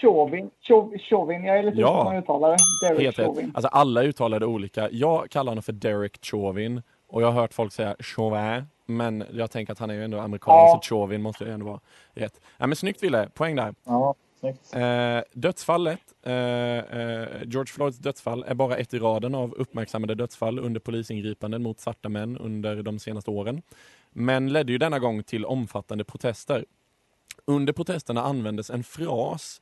Chauvin. 0.00 0.50
Chau- 0.68 0.98
Chauvin. 0.98 1.44
Jag 1.44 1.58
är 1.58 1.62
lite 1.62 1.80
Ja. 1.80 1.96
hur 1.98 2.04
man 2.04 2.16
uttalar 2.16 2.50
det. 2.50 2.88
Derek 2.88 3.02
Helt. 3.02 3.16
Chauvin. 3.16 3.52
Alltså 3.54 3.68
alla 3.68 4.02
uttalade 4.02 4.46
olika. 4.46 4.88
Jag 4.90 5.30
kallar 5.30 5.50
honom 5.50 5.62
för 5.62 5.72
Derek 5.72 6.18
Chauvin 6.24 6.82
och 7.08 7.22
jag 7.22 7.26
har 7.32 7.40
hört 7.40 7.54
folk 7.54 7.72
säga 7.72 7.96
Chauvin, 7.98 8.64
men 8.86 9.24
jag 9.32 9.50
tänker 9.50 9.72
att 9.72 9.78
han 9.78 9.90
är 9.90 9.94
ju 9.94 10.04
ändå 10.04 10.18
amerikan 10.18 10.54
Ja. 10.54 10.80
så 10.82 10.88
Chauvin 10.88 11.22
måste 11.22 11.44
ju 11.44 11.50
ändå 11.52 11.66
vara 11.66 11.80
rätt. 12.12 12.40
Ja, 12.58 12.66
men 12.66 12.76
snyggt 12.76 13.02
Ville, 13.02 13.28
poäng 13.34 13.56
där. 13.56 13.74
Ja. 13.84 14.14
Eh, 14.42 15.22
dödsfallet, 15.32 16.00
eh, 16.22 16.32
eh, 16.32 17.28
George 17.44 17.72
Floyds 17.72 17.98
dödsfall 17.98 18.44
är 18.46 18.54
bara 18.54 18.76
ett 18.76 18.94
i 18.94 18.98
raden 18.98 19.34
av 19.34 19.54
uppmärksammade 19.54 20.14
dödsfall 20.14 20.58
under 20.58 20.80
polisingripanden 20.80 21.62
mot 21.62 21.80
svarta 21.80 22.08
män 22.08 22.38
under 22.38 22.82
de 22.82 22.98
senaste 22.98 23.30
åren. 23.30 23.62
Men 24.10 24.52
ledde 24.52 24.72
ju 24.72 24.78
denna 24.78 24.98
gång 24.98 25.22
till 25.22 25.44
omfattande 25.44 26.04
protester. 26.04 26.64
Under 27.44 27.72
protesterna 27.72 28.22
användes 28.22 28.70
en 28.70 28.84
fras 28.84 29.60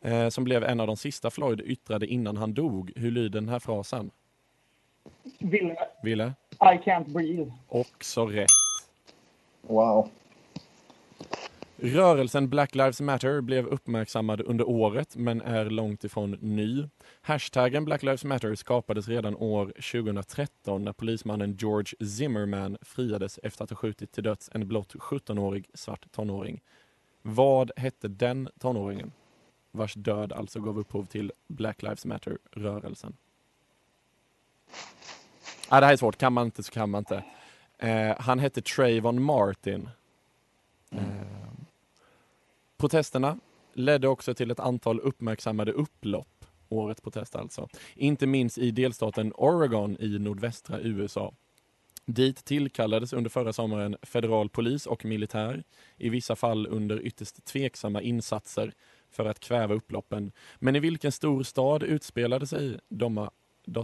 eh, 0.00 0.28
som 0.28 0.44
blev 0.44 0.64
en 0.64 0.80
av 0.80 0.86
de 0.86 0.96
sista 0.96 1.30
Floyd 1.30 1.60
yttrade 1.60 2.06
innan 2.06 2.36
han 2.36 2.54
dog. 2.54 2.92
Hur 2.96 3.10
lyder 3.10 3.40
den 3.40 3.48
här 3.48 3.58
frasen? 3.58 4.10
Ville. 5.38 5.76
Ville? 6.02 6.32
I 6.52 6.78
can't 6.88 7.12
breathe. 7.12 7.52
Också 7.68 8.26
rätt. 8.26 8.46
Wow. 9.62 10.08
Rörelsen 11.80 12.48
Black 12.48 12.74
Lives 12.74 13.00
Matter 13.00 13.40
blev 13.40 13.66
uppmärksammad 13.66 14.40
under 14.40 14.68
året 14.68 15.16
men 15.16 15.40
är 15.40 15.70
långt 15.70 16.04
ifrån 16.04 16.30
ny. 16.40 16.88
Hashtaggen 17.20 17.84
Black 17.84 18.02
Lives 18.02 18.24
Matter 18.24 18.54
skapades 18.54 19.08
redan 19.08 19.36
år 19.36 19.66
2013 19.66 20.84
när 20.84 20.92
polismannen 20.92 21.56
George 21.56 22.06
Zimmerman 22.08 22.78
friades 22.82 23.38
efter 23.42 23.64
att 23.64 23.70
ha 23.70 23.76
skjutit 23.76 24.12
till 24.12 24.22
döds 24.22 24.50
en 24.52 24.68
blott 24.68 24.94
17-årig 24.94 25.70
svart 25.74 26.12
tonåring. 26.12 26.60
Vad 27.22 27.70
hette 27.76 28.08
den 28.08 28.48
tonåringen? 28.58 29.12
Vars 29.72 29.94
död 29.94 30.32
alltså 30.32 30.60
gav 30.60 30.78
upphov 30.78 31.04
till 31.04 31.32
Black 31.48 31.82
Lives 31.82 32.04
Matter-rörelsen. 32.04 33.16
Ah, 35.68 35.80
det 35.80 35.86
här 35.86 35.92
är 35.92 35.96
svårt, 35.96 36.18
kan 36.18 36.32
man 36.32 36.44
inte 36.44 36.62
så 36.62 36.72
kan 36.72 36.90
man 36.90 36.98
inte. 36.98 37.24
Eh, 37.78 38.16
han 38.18 38.38
hette 38.38 38.62
Trayvon 38.62 39.22
Martin. 39.22 39.88
Eh, 40.90 41.47
protesterna 42.78 43.38
ledde 43.72 44.08
också 44.08 44.34
till 44.34 44.50
ett 44.50 44.60
antal 44.60 45.00
uppmärksammade 45.00 45.72
upplopp. 45.72 46.44
Årets 46.68 47.00
protest 47.00 47.36
alltså. 47.36 47.68
Inte 47.94 48.26
minst 48.26 48.58
i 48.58 48.70
delstaten 48.70 49.32
Oregon 49.36 49.96
i 50.00 50.18
nordvästra 50.18 50.80
USA. 50.80 51.32
Dit 52.04 52.44
tillkallades 52.44 53.12
under 53.12 53.30
förra 53.30 53.52
sommaren 53.52 53.96
federal 54.02 54.48
polis 54.48 54.86
och 54.86 55.04
militär, 55.04 55.64
i 55.96 56.08
vissa 56.08 56.36
fall 56.36 56.66
under 56.66 57.00
ytterst 57.06 57.44
tveksamma 57.44 58.02
insatser 58.02 58.72
för 59.10 59.24
att 59.24 59.40
kväva 59.40 59.74
upploppen. 59.74 60.32
Men 60.58 60.76
i 60.76 60.80
vilken 60.80 61.12
stor 61.12 61.42
stad 61.42 61.82
utspelade 61.82 62.46
sig 62.46 62.78
de, 62.88 63.28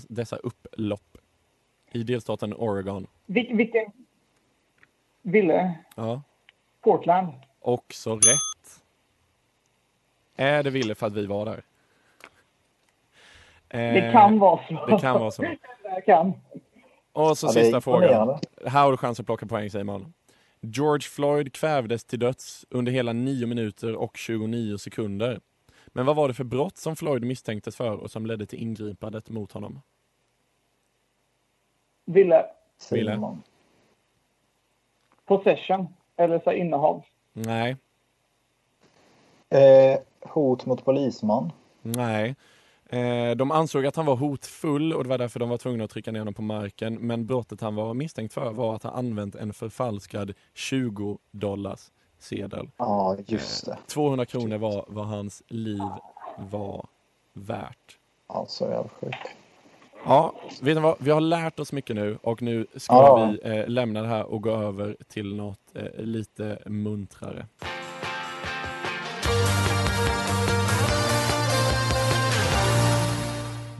dessa 0.09 0.37
upplopp? 0.37 1.19
I 1.93 2.03
delstaten 2.03 2.55
Oregon. 2.55 3.07
Vil- 3.27 3.57
vilken... 3.57 3.85
Ville. 5.23 5.79
Ja. 5.97 6.23
Portland. 6.81 7.33
Också 7.61 8.17
rätt. 8.17 8.84
Är 10.37 10.63
det 10.63 10.71
Ville 10.71 10.95
för 10.95 11.07
att 11.07 11.13
vi 11.13 11.27
var 11.27 11.45
där? 11.45 11.63
Det 13.69 13.99
Eh, 13.99 14.13
kan 14.13 14.39
vara 14.39 14.61
så. 14.69 14.87
Det 14.87 14.99
kan 14.99 15.21
vara 15.21 15.31
så. 15.31 15.43
Det 15.97 16.01
kan. 16.07 16.33
Och 17.13 17.39
så 17.39 17.47
Ja, 17.47 17.51
sista 17.53 17.81
frågan. 17.81 18.39
Här 18.67 18.83
har 18.85 18.91
du 18.91 18.97
chans 18.97 19.21
att 19.21 19.27
plocka 19.27 19.47
poäng 19.47 19.71
Simon. 19.71 20.13
George 20.61 21.03
Floyd 21.09 21.53
kvävdes 21.53 22.05
till 22.05 22.19
döds 22.19 22.67
under 22.71 22.93
hela 22.93 23.13
9 23.13 23.47
minuter 23.47 23.95
och 23.95 24.17
29 24.17 24.79
sekunder. 24.79 25.41
Men 25.87 26.07
vad 26.07 26.17
var 26.17 26.29
det 26.29 26.35
för 26.35 26.45
brott 26.45 26.77
som 26.77 26.97
Floyd 26.97 27.23
misstänktes 27.25 27.77
för 27.77 27.97
och 27.97 28.11
som 28.11 28.27
ledde 28.27 28.47
till 28.47 28.59
ingripandet 28.59 29.31
mot 29.31 29.53
honom? 29.53 29.81
Ville. 32.05 32.47
Ville? 32.91 33.39
Possession. 35.27 35.87
Eller 36.17 36.41
så 36.45 36.53
innehav. 36.53 37.03
Nej, 37.33 37.77
Eh, 39.49 39.99
hot 40.25 40.67
mot 40.67 40.85
polisman. 40.85 41.53
nej. 41.83 42.37
Eh, 42.87 43.31
de 43.37 43.51
ansåg 43.51 43.87
att 43.87 43.97
han 43.97 44.07
var 44.07 44.17
hotfull 44.17 44.93
och 44.93 45.03
det 45.05 45.09
var 45.11 45.19
därför 45.19 45.41
de 45.41 45.49
var 45.49 45.57
tvungna 45.57 45.85
att 45.85 45.91
trycka 45.91 46.13
ner 46.13 46.19
honom 46.21 46.35
på 46.35 46.43
marken. 46.43 46.95
Men 46.95 47.27
brottet 47.27 47.61
han 47.61 47.75
var 47.75 47.95
misstänkt 47.95 48.35
för 48.35 48.53
var 48.53 48.75
att 48.75 48.83
han 48.83 48.95
använt 48.95 49.35
en 49.35 49.53
förfalskad 49.53 50.33
20 50.55 51.19
dollars 51.31 51.81
sedel. 52.19 52.71
Ja, 52.77 53.17
just 53.27 53.67
det. 53.67 53.79
200 53.87 54.27
kronor 54.27 54.59
var 54.59 54.85
vad 54.89 55.07
hans 55.07 55.43
liv 55.49 55.83
var 56.39 56.87
värt. 57.33 57.99
Ja, 58.29 58.45
så 58.49 58.65
jävla 58.65 58.89
sjukt. 58.89 59.17
Ja, 60.07 60.35
vet 60.63 60.77
ni 60.77 60.83
vad? 60.83 60.97
Vi 60.99 61.11
har 61.11 61.21
lärt 61.21 61.61
oss 61.61 61.73
mycket 61.73 61.97
nu 61.97 62.19
och 62.23 62.43
nu 62.43 62.67
ska 62.77 62.95
Ja. 62.95 63.27
vi 63.43 63.59
eh, 63.59 63.69
lämna 63.69 64.03
det 64.03 64.09
här 64.09 64.25
och 64.25 64.43
gå 64.43 64.51
över 64.51 64.97
till 65.09 65.35
något 65.35 65.61
eh, 65.75 65.85
lite 66.05 66.59
muntrare. 66.67 67.47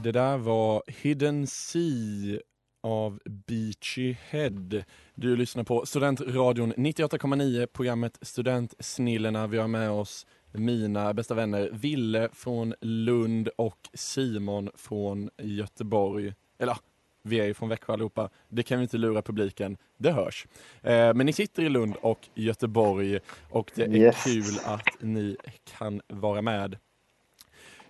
Det 0.05 0.13
där 0.13 0.39
var 0.39 0.83
Hidden 0.87 1.47
Sea 1.47 2.39
av 2.83 3.21
Beachy 3.25 4.17
Head. 4.31 4.83
Du 5.15 5.37
lyssnar 5.37 5.65
på 5.65 5.87
Studentradion 5.87 6.73
98,9, 6.75 7.67
programmet 7.67 8.19
Studentsnillena. 8.23 9.47
Vi 9.47 9.59
har 9.59 9.69
med 9.69 9.91
oss 9.91 10.27
mina 10.53 11.15
bästa 11.15 11.35
vänner 11.35 11.71
Ville 11.73 12.29
från 12.33 12.75
Lund 12.81 13.49
och 13.57 13.79
Simon 13.95 14.71
från 14.75 15.31
Göteborg. 15.39 16.35
Eller 16.59 16.77
vi 17.23 17.41
är 17.41 17.45
ju 17.45 17.55
från 17.55 17.69
Växjö 17.69 17.93
allihopa. 17.93 18.31
Det 18.49 18.63
kan 18.63 18.79
vi 18.79 18.83
inte 18.83 18.99
lura 18.99 19.23
publiken. 19.23 19.77
Det 19.99 20.13
hörs. 20.13 20.47
Eh, 20.83 21.15
men 21.15 21.27
ni 21.27 21.33
sitter 21.33 21.63
i 21.63 21.69
Lund 21.69 21.95
och 22.01 22.29
Göteborg 22.35 23.19
och 23.51 23.71
det 23.75 23.83
är 23.83 23.89
Yes. 23.97 24.25
kul 24.25 24.59
att 24.65 24.87
ni 25.01 25.37
kan 25.79 26.01
vara 26.09 26.43
med. 26.43 26.79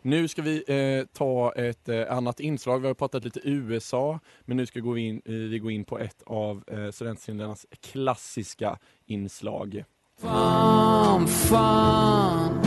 Nu 0.07 0.29
ska 0.29 0.43
vi 0.43 0.65
eh, 0.67 1.07
ta 1.13 1.53
ett 1.53 1.89
eh, 1.89 2.17
annat 2.17 2.41
inslag. 2.41 2.81
Vi 2.81 2.87
har 2.87 2.95
pratat 2.95 3.25
lite 3.25 3.41
USA, 3.43 4.21
men 4.41 4.57
nu 4.57 4.67
ska 4.67 4.81
gå 4.81 4.99
in, 4.99 5.23
eh, 5.25 5.33
vi 5.33 5.59
gå 5.59 5.71
in 5.71 5.85
på 5.85 5.99
ett 5.99 6.23
av 6.27 6.65
eh, 6.67 6.91
studentsyndernas 6.91 7.67
klassiska 7.81 8.79
inslag. 9.07 9.85
Fan, 10.21 11.27
fan, 11.27 12.65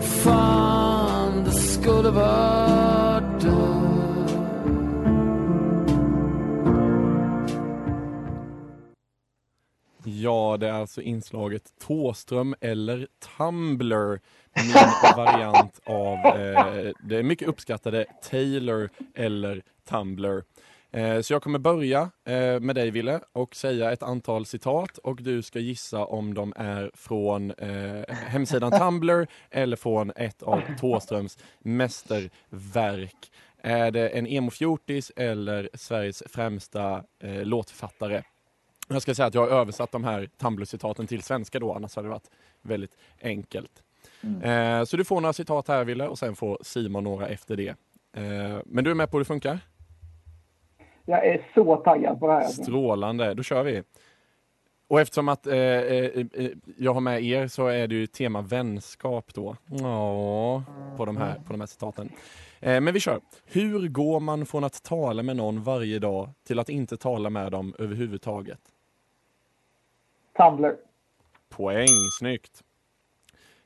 fan, 0.00 1.44
det 1.44 1.52
skulle 1.52 2.10
vara. 2.10 3.08
Ja, 10.20 10.56
det 10.60 10.68
är 10.68 10.72
alltså 10.72 11.02
inslaget 11.02 11.72
Tåström 11.78 12.54
eller 12.60 13.08
Tumblr. 13.36 14.20
Min 14.56 14.72
variant 15.16 15.80
av 15.84 16.18
eh, 16.26 16.92
det 17.02 17.22
mycket 17.22 17.48
uppskattade 17.48 18.06
Taylor 18.30 18.90
eller 19.14 19.62
Tumblr. 19.88 20.42
Eh, 20.90 21.20
så 21.20 21.32
jag 21.32 21.42
kommer 21.42 21.58
börja 21.58 22.10
eh, 22.24 22.60
med 22.60 22.74
dig 22.74 22.90
Ville 22.90 23.20
och 23.32 23.56
säga 23.56 23.92
ett 23.92 24.02
antal 24.02 24.46
citat 24.46 24.98
och 24.98 25.22
du 25.22 25.42
ska 25.42 25.58
gissa 25.58 26.04
om 26.04 26.34
de 26.34 26.52
är 26.56 26.90
från 26.94 27.50
eh, 27.50 28.14
hemsidan 28.14 28.78
Tumblr 28.78 29.26
eller 29.50 29.76
från 29.76 30.12
ett 30.16 30.42
av 30.42 30.62
Tåströms 30.80 31.38
mästerverk. 31.58 33.32
Är 33.62 33.90
det 33.90 34.08
en 34.08 34.26
emo-fjortis 34.26 35.12
eller 35.16 35.70
Sveriges 35.74 36.22
främsta 36.26 37.04
eh, 37.22 37.44
låtförfattare? 37.44 38.22
Jag 38.88 39.02
ska 39.02 39.14
säga 39.14 39.26
att 39.26 39.34
jag 39.34 39.40
har 39.40 39.60
översatt 39.60 39.92
de 39.92 40.04
här 40.04 40.28
Tumblr-citaten 40.38 41.06
till 41.06 41.22
svenska 41.22 41.58
då, 41.58 41.72
annars 41.74 41.96
hade 41.96 42.08
det 42.08 42.12
varit 42.12 42.30
väldigt 42.62 42.96
enkelt. 43.22 43.82
Eh, 44.42 44.84
så 44.84 44.96
du 44.96 45.04
får 45.04 45.20
några 45.20 45.32
citat 45.32 45.68
här 45.68 45.84
Ville 45.84 46.08
och 46.08 46.18
sen 46.18 46.36
får 46.36 46.58
Simon 46.62 47.04
några 47.04 47.28
efter 47.28 47.56
det. 47.56 47.68
Eh, 48.16 48.58
men 48.64 48.84
du 48.84 48.90
är 48.90 48.94
med 48.94 49.10
på 49.10 49.16
hur 49.16 49.24
det 49.24 49.28
funkar? 49.28 49.58
Jag 51.04 51.26
är 51.26 51.46
så 51.54 51.76
taggad 51.76 52.20
på 52.20 52.26
det 52.26 52.32
här. 52.32 52.44
Strålande, 52.44 53.34
då 53.34 53.42
kör 53.42 53.62
vi. 53.62 53.82
Och 54.88 55.00
eftersom 55.00 55.28
att 55.28 55.46
eh, 55.46 55.56
eh, 55.56 56.26
eh, 56.34 56.50
jag 56.76 56.94
har 56.94 57.00
med 57.00 57.22
er 57.22 57.46
så 57.46 57.66
är 57.66 57.86
det 57.86 57.94
ju 57.94 58.06
tema 58.06 58.42
vänskap 58.42 59.34
då. 59.34 59.56
Ja, 59.66 60.62
på 60.96 61.04
de 61.04 61.16
här, 61.16 61.34
på 61.34 61.52
de 61.52 61.60
här 61.60 61.66
citaten. 61.66 62.12
Eh, 62.60 62.80
men 62.80 62.94
vi 62.94 63.00
kör. 63.00 63.20
Hur 63.44 63.88
går 63.88 64.20
man 64.20 64.46
från 64.46 64.64
att 64.64 64.82
tala 64.82 65.22
med 65.22 65.36
någon 65.36 65.62
varje 65.62 65.98
dag 65.98 66.30
till 66.46 66.58
att 66.58 66.68
inte 66.68 66.96
tala 66.96 67.30
med 67.30 67.52
dem 67.52 67.74
överhuvudtaget? 67.78 68.60
Tumblr. 70.36 70.76
Poäng, 71.48 72.10
snyggt. 72.18 72.62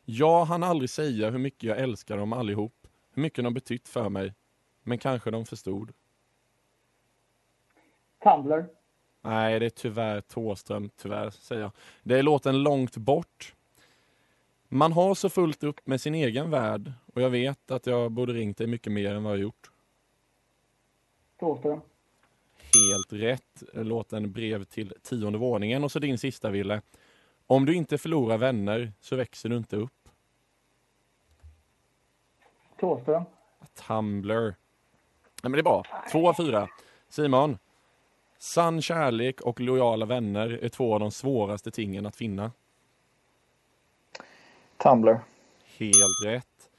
Jag 0.05 0.45
hann 0.45 0.63
aldrig 0.63 0.91
säga 0.91 1.31
hur 1.31 1.39
mycket 1.39 1.63
jag 1.63 1.79
älskar 1.79 2.17
dem 2.17 2.33
allihop. 2.33 2.87
Hur 3.13 3.23
mycket 3.23 3.45
de 3.45 3.55
betytt 3.55 3.89
för 3.89 4.09
mig. 4.09 4.35
Men 4.83 4.99
kanske 4.99 5.31
de 5.31 5.47
förstod. 5.47 5.93
Tumblr. 8.23 8.67
Nej, 9.23 9.61
det 9.61 9.67
är 9.67 9.71
tyvärr 9.71 10.21
Tåström, 10.21 10.91
tyvärr 10.97 11.31
säger 11.31 11.63
jag. 11.63 11.73
Det 12.03 12.19
är 12.19 12.23
låten 12.23 12.63
Långt 12.63 12.97
bort. 12.97 13.55
Man 14.69 14.93
har 14.93 15.15
så 15.15 15.29
fullt 15.29 15.65
upp 15.65 15.87
med 15.87 16.01
sin 16.01 16.15
egen 16.15 16.51
värld 16.51 16.93
och 17.15 17.23
jag 17.23 17.31
vet 17.31 17.71
att 17.71 17.87
jag 17.87 18.13
borde 18.13 18.33
ringt 18.33 18.59
dig 18.59 18.67
mycket 18.67 18.93
mer 18.93 19.15
än 19.15 19.23
vad 19.23 19.33
jag 19.33 19.41
gjort. 19.41 19.71
Tåström. 21.41 21.81
Helt 22.57 23.23
rätt. 23.23 23.63
Låten 23.73 24.33
Brev 24.33 24.65
till 24.65 24.95
tionde 25.03 25.39
våningen 25.39 25.85
och 25.85 25.93
så 25.93 25.99
din 25.99 26.19
sista 26.19 26.51
Ville. 26.51 26.83
Om 27.53 27.67
du 27.67 27.75
inte 27.75 27.99
förlorar 27.99 28.39
vänner 28.39 28.93
så 29.01 29.17
växer 29.17 29.49
du 29.49 29.57
inte 29.57 29.77
upp. 29.77 30.09
Tåström. 32.81 33.25
Tumblr. 33.75 34.43
Nej, 34.43 34.55
men 35.43 35.53
det 35.53 35.59
är 35.59 35.63
bra. 35.63 35.85
Två 36.13 36.29
av 36.29 36.35
fyra. 36.35 36.69
Simon. 37.09 37.59
Sann 38.39 38.83
kärlek 38.83 39.41
och 39.41 39.61
lojala 39.61 40.07
vänner 40.07 40.49
är 40.49 40.69
två 40.69 40.95
av 40.95 41.01
de 41.01 41.11
svåraste 41.11 41.71
tingen 41.71 42.07
att 42.07 42.17
finna. 42.17 42.53
Tumblr. 44.77 45.21
Helt 45.79 46.27
rätt. 46.27 46.71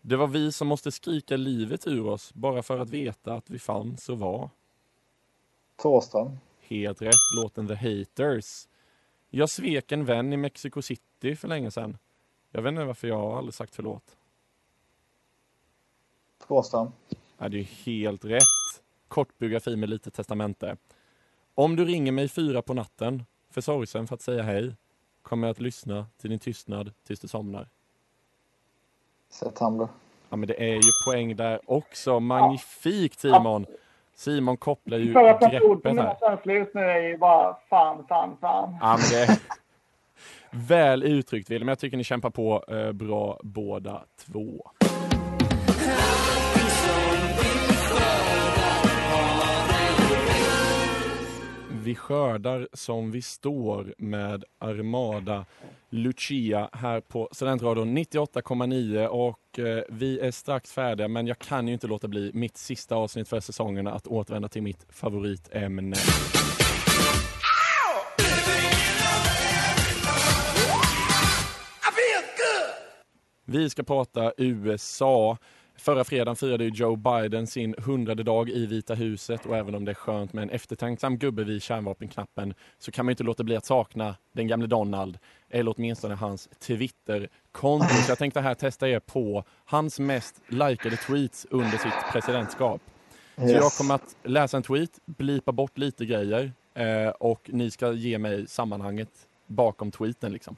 Det 0.00 0.16
var 0.16 0.26
vi 0.26 0.52
som 0.52 0.68
måste 0.68 0.92
skrika 0.92 1.36
livet 1.36 1.86
ur 1.86 2.06
oss 2.06 2.34
bara 2.34 2.62
för 2.62 2.78
att 2.78 2.90
veta 2.90 3.34
att 3.34 3.50
vi 3.50 3.58
fanns 3.58 4.08
och 4.08 4.18
var. 4.18 4.50
Thåström. 5.76 6.38
Helt 6.60 7.02
rätt. 7.02 7.14
Låten 7.42 7.68
The 7.68 7.74
Haters. 7.74 8.66
Jag 9.32 9.50
svek 9.50 9.92
en 9.92 10.04
vän 10.04 10.32
i 10.32 10.36
Mexico 10.36 10.82
City 10.82 11.36
för 11.36 11.48
länge 11.48 11.70
sedan. 11.70 11.98
Jag 12.50 12.62
vet 12.62 12.70
inte 12.70 12.84
varför 12.84 13.08
jag 13.08 13.18
har 13.18 13.38
aldrig 13.38 13.54
sagt 13.54 13.74
förlåt. 13.74 14.16
Thåström. 16.46 16.92
Ja, 17.38 17.48
det 17.48 17.58
är 17.58 17.84
helt 17.84 18.24
rätt. 18.24 18.82
Kort 19.08 19.38
biografi 19.38 19.76
med 19.76 19.88
lite 19.88 20.10
testamente. 20.10 20.76
Om 21.54 21.76
du 21.76 21.84
ringer 21.84 22.12
mig 22.12 22.28
fyra 22.28 22.62
på 22.62 22.74
natten, 22.74 23.24
för 23.50 23.60
sorgsen 23.60 24.06
för 24.06 24.14
att 24.14 24.22
säga 24.22 24.42
hej, 24.42 24.74
kommer 25.22 25.46
jag 25.48 25.52
att 25.52 25.60
lyssna 25.60 26.06
till 26.16 26.30
din 26.30 26.38
tystnad 26.38 26.92
tills 27.04 27.20
du 27.20 27.28
somnar. 27.28 27.68
Säg 29.28 29.52
Tumblr. 29.52 29.88
Ja, 30.28 30.36
men 30.36 30.48
det 30.48 30.62
är 30.70 30.74
ju 30.74 30.90
poäng 31.06 31.36
där 31.36 31.60
också. 31.70 32.20
Magnifikt 32.20 33.20
Simon! 33.20 33.66
Simon 34.20 34.56
kopplar 34.56 34.98
ju 34.98 35.12
För 35.12 35.28
att 35.28 35.40
greppet 35.40 35.60
här. 35.98 36.52
just 36.54 36.74
nu 36.74 36.80
är 36.80 36.98
ju 37.08 37.18
bara 37.18 37.56
fan, 37.70 38.04
fan, 38.08 38.36
fan. 38.40 38.76
Ja, 38.80 38.98
men 38.98 39.10
det 39.10 39.32
är 39.32 39.38
väl 40.68 41.02
uttryckt 41.02 41.50
Willem. 41.50 41.68
Jag 41.68 41.78
tycker 41.78 41.96
ni 41.96 42.04
kämpar 42.04 42.30
på 42.30 42.64
eh, 42.68 42.92
bra 42.92 43.40
båda 43.42 44.02
två. 44.26 44.70
Skördar 52.10 52.68
som 52.72 53.10
vi 53.10 53.22
står 53.22 53.94
med 53.98 54.44
Armada 54.58 55.46
Lucia 55.90 56.68
här 56.72 57.00
på 57.00 57.28
Studentradion 57.32 57.98
98,9 57.98 59.06
och 59.06 59.58
eh, 59.58 59.84
vi 59.88 60.20
är 60.20 60.30
strax 60.30 60.72
färdiga 60.72 61.08
men 61.08 61.26
jag 61.26 61.38
kan 61.38 61.68
ju 61.68 61.74
inte 61.74 61.86
låta 61.86 62.08
bli 62.08 62.30
mitt 62.34 62.56
sista 62.56 62.96
avsnitt 62.96 63.28
för 63.28 63.40
säsongen 63.40 63.86
att 63.86 64.06
återvända 64.06 64.48
till 64.48 64.62
mitt 64.62 64.86
favoritämne. 64.88 65.96
Vi 73.44 73.70
ska 73.70 73.82
prata 73.82 74.32
USA. 74.36 75.38
Förra 75.80 76.04
fredagen 76.04 76.36
firade 76.36 76.64
ju 76.64 76.70
Joe 76.70 76.96
Biden 76.96 77.46
sin 77.46 77.74
hundrade 77.78 78.22
dag 78.22 78.50
i 78.50 78.66
Vita 78.66 78.94
huset 78.94 79.46
och 79.46 79.56
även 79.56 79.74
om 79.74 79.84
det 79.84 79.92
är 79.92 79.94
skönt 79.94 80.32
med 80.32 80.42
en 80.42 80.50
eftertänksam 80.50 81.18
gubbe 81.18 81.44
vid 81.44 81.62
kärnvapenknappen 81.62 82.54
så 82.78 82.90
kan 82.92 83.04
man 83.06 83.10
inte 83.10 83.24
låta 83.24 83.42
bli 83.42 83.56
att 83.56 83.64
sakna 83.64 84.16
den 84.32 84.48
gamle 84.48 84.66
Donald 84.66 85.18
eller 85.50 85.74
åtminstone 85.76 86.14
hans 86.14 86.48
Twitter-konto. 86.58 87.88
Så 87.88 88.10
jag 88.10 88.18
tänkte 88.18 88.40
här 88.40 88.54
testa 88.54 88.88
er 88.88 88.98
på 88.98 89.44
hans 89.64 90.00
mest 90.00 90.40
likade 90.48 90.96
tweets 90.96 91.46
under 91.50 91.78
sitt 91.78 92.12
presidentskap. 92.12 92.80
Så 93.36 93.42
Yes. 93.42 93.52
jag 93.52 93.72
kommer 93.72 93.94
att 93.94 94.16
läsa 94.22 94.56
en 94.56 94.62
tweet, 94.62 94.98
blipa 95.04 95.52
bort 95.52 95.78
lite 95.78 96.06
grejer 96.06 96.52
eh, 96.74 97.08
och 97.08 97.50
ni 97.52 97.70
ska 97.70 97.92
ge 97.92 98.18
mig 98.18 98.46
sammanhanget 98.46 99.10
bakom 99.46 99.90
tweeten 99.90 100.32
liksom. 100.32 100.56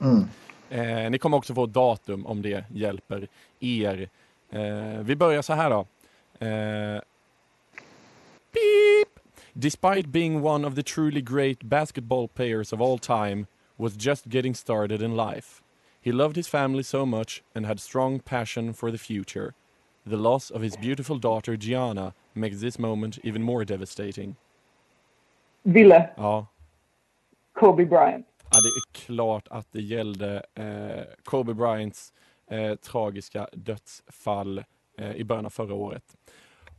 Mm. 0.00 0.24
Eh, 0.70 1.10
ni 1.10 1.18
kommer 1.18 1.36
också 1.36 1.54
få 1.54 1.66
datum 1.66 2.26
om 2.26 2.42
det 2.42 2.64
hjälper 2.70 3.28
er. 3.60 4.08
Eh, 4.50 5.00
vi 5.02 5.16
börjar 5.16 5.42
så 5.42 5.52
här 5.52 5.70
då. 5.70 5.86
Eh, 6.46 7.00
beep. 8.52 9.08
Despite 9.52 10.08
being 10.08 10.44
one 10.44 10.66
of 10.66 10.74
the 10.74 10.82
truly 10.82 11.20
great 11.20 11.62
basketball 11.62 12.28
players 12.28 12.72
of 12.72 12.80
all 12.80 12.98
time 12.98 13.46
was 13.76 14.06
just 14.06 14.26
getting 14.26 14.54
started 14.54 15.02
in 15.02 15.16
life. 15.16 15.62
He 16.02 16.12
loved 16.12 16.36
his 16.36 16.48
family 16.48 16.82
so 16.82 17.06
much 17.06 17.42
and 17.54 17.66
had 17.66 17.80
strong 17.80 18.20
passion 18.20 18.74
for 18.74 18.90
the 18.90 18.98
future. 18.98 19.54
The 20.06 20.16
loss 20.16 20.50
of 20.50 20.62
his 20.62 20.76
beautiful 20.76 21.18
daughter 21.18 21.56
Gianna 21.56 22.14
makes 22.34 22.60
this 22.60 22.78
moment 22.78 23.18
even 23.24 23.42
more 23.42 23.64
devastating. 23.64 24.36
Ville. 25.62 26.10
Ja, 26.16 26.46
Kobe 27.52 27.84
Bryant. 27.84 28.26
Ja, 28.52 28.60
det 28.60 28.68
är 28.68 29.06
klart 29.06 29.48
att 29.50 29.72
det 29.72 29.80
gällde 29.80 30.42
eh, 30.54 31.04
Kobe 31.24 31.54
Bryants 31.54 32.12
eh, 32.50 32.74
tragiska 32.74 33.48
dödsfall 33.52 34.64
eh, 34.98 35.12
i 35.12 35.24
början 35.24 35.46
av 35.46 35.50
förra 35.50 35.74
året. 35.74 36.16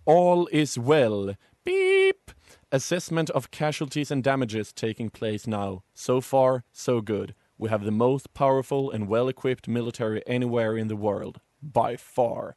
All 0.06 0.48
is 0.52 0.78
well. 0.78 1.36
Beep! 1.64 2.32
Assessment 2.70 3.30
of 3.30 3.50
casualties 3.52 4.12
and 4.12 4.24
damages 4.24 4.74
taking 4.74 5.10
place 5.10 5.50
now. 5.50 5.82
So 5.94 6.22
far, 6.22 6.64
so 6.72 7.02
good. 7.02 7.34
We 7.58 7.70
have 7.70 7.86
the 7.86 7.92
most 7.92 8.34
powerful 8.34 8.92
and 8.92 9.10
well-equipped 9.10 9.68
military 9.68 10.24
anywhere 10.28 10.78
in 10.78 10.88
the 10.88 10.96
world. 10.96 11.40
By 11.60 11.98
far. 11.98 12.56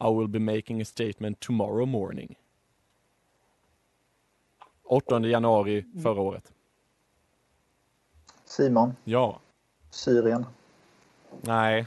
I 0.00 0.08
will 0.08 0.28
be 0.28 0.38
making 0.38 0.80
a 0.80 0.84
statement 0.84 1.40
tomorrow 1.40 1.86
morning. 1.86 2.36
8 4.84 5.20
januari 5.24 5.84
förra 6.02 6.20
året. 6.20 6.52
Simon. 8.44 8.96
Ja. 9.04 9.40
Syrien. 9.90 10.46
Nej. 11.40 11.86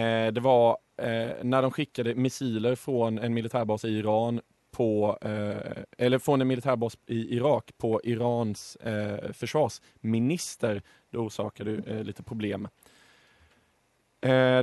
Eh, 0.00 0.32
det 0.32 0.40
var 0.40 0.78
eh, 0.96 1.30
när 1.42 1.62
de 1.62 1.70
skickade 1.70 2.14
missiler 2.14 2.74
från 2.74 3.18
en 3.18 3.34
militärbas 3.34 3.84
i 3.84 3.88
Iran 3.88 4.40
på, 4.70 5.18
eh, 5.22 5.82
eller 5.98 6.18
från 6.18 6.40
en 6.40 6.48
militärbas 6.48 6.98
i 7.06 7.36
Irak 7.36 7.70
på 7.78 8.00
Irans 8.04 8.76
försvarsminister. 9.32 10.82
Det 11.10 11.18
orsakade 11.18 12.02
lite 12.04 12.22
problem. 12.22 12.68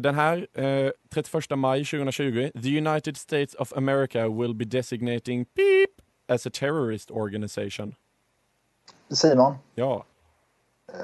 Den 0.01 0.15
här, 0.15 0.47
eh, 0.53 0.91
31 1.09 1.55
maj 1.55 1.85
2020. 1.85 2.51
The 2.63 2.77
United 2.77 3.17
States 3.17 3.55
of 3.55 3.73
America 3.73 4.27
will 4.27 4.55
be 4.55 4.65
designating 4.65 5.45
beep 5.55 5.89
as 6.27 6.47
a 6.47 6.49
terrorist 6.53 7.11
organization. 7.11 7.95
Simon. 9.09 9.55
Ja. 9.75 10.05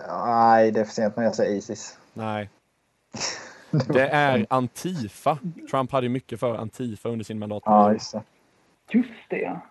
Nej, 0.07 0.71
det 0.71 0.79
är 0.79 0.85
för 0.85 0.93
sent 0.93 1.15
men 1.15 1.25
jag 1.25 1.35
säger 1.35 1.57
Isis. 1.57 1.97
Nej. 2.13 2.49
Det 3.93 4.07
är 4.07 4.45
Antifa. 4.49 5.37
Trump 5.71 5.91
hade 5.91 6.05
ju 6.05 6.09
mycket 6.09 6.39
för 6.39 6.55
Antifa 6.55 7.09
under 7.09 7.25
sin 7.25 7.37
Ja, 7.37 7.39
mandatperiod. 7.39 7.93
just 7.93 8.11
det. 8.13 8.23
Just 8.91 9.09
det, 9.29 9.37
ja. 9.39 9.61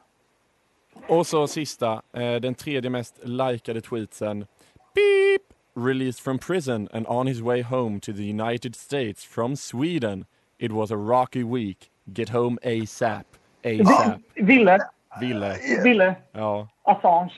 Och 1.08 1.26
så 1.26 1.46
sista, 1.46 2.02
eh, 2.12 2.34
den 2.34 2.54
tredje 2.54 2.90
mest 2.90 3.20
likade 3.22 3.80
tweetsen. 3.80 4.46
Beep! 4.94 5.42
Released 5.86 6.20
from 6.24 6.38
prison 6.38 6.88
and 6.92 7.06
on 7.08 7.26
his 7.26 7.40
way 7.40 7.62
home 7.62 8.00
to 8.00 8.12
the 8.12 8.22
United 8.30 8.76
States 8.76 9.24
from 9.24 9.56
Sweden. 9.56 10.24
It 10.58 10.70
was 10.72 10.90
a 10.90 10.96
rocky 10.96 11.42
week. 11.44 11.90
Get 12.04 12.28
home 12.28 12.58
ASAP. 12.62 13.24
ASAP. 13.64 14.20
Ville, 14.34 14.78
Ville. 15.20 15.56
Ville, 15.84 16.14
Ja. 16.32 16.68
Assange. 16.84 17.32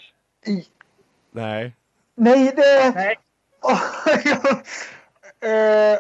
Nej. 1.33 1.74
Nej, 2.16 2.53
det... 2.57 2.94
Nej. 2.94 3.16
Eh, 5.40 5.98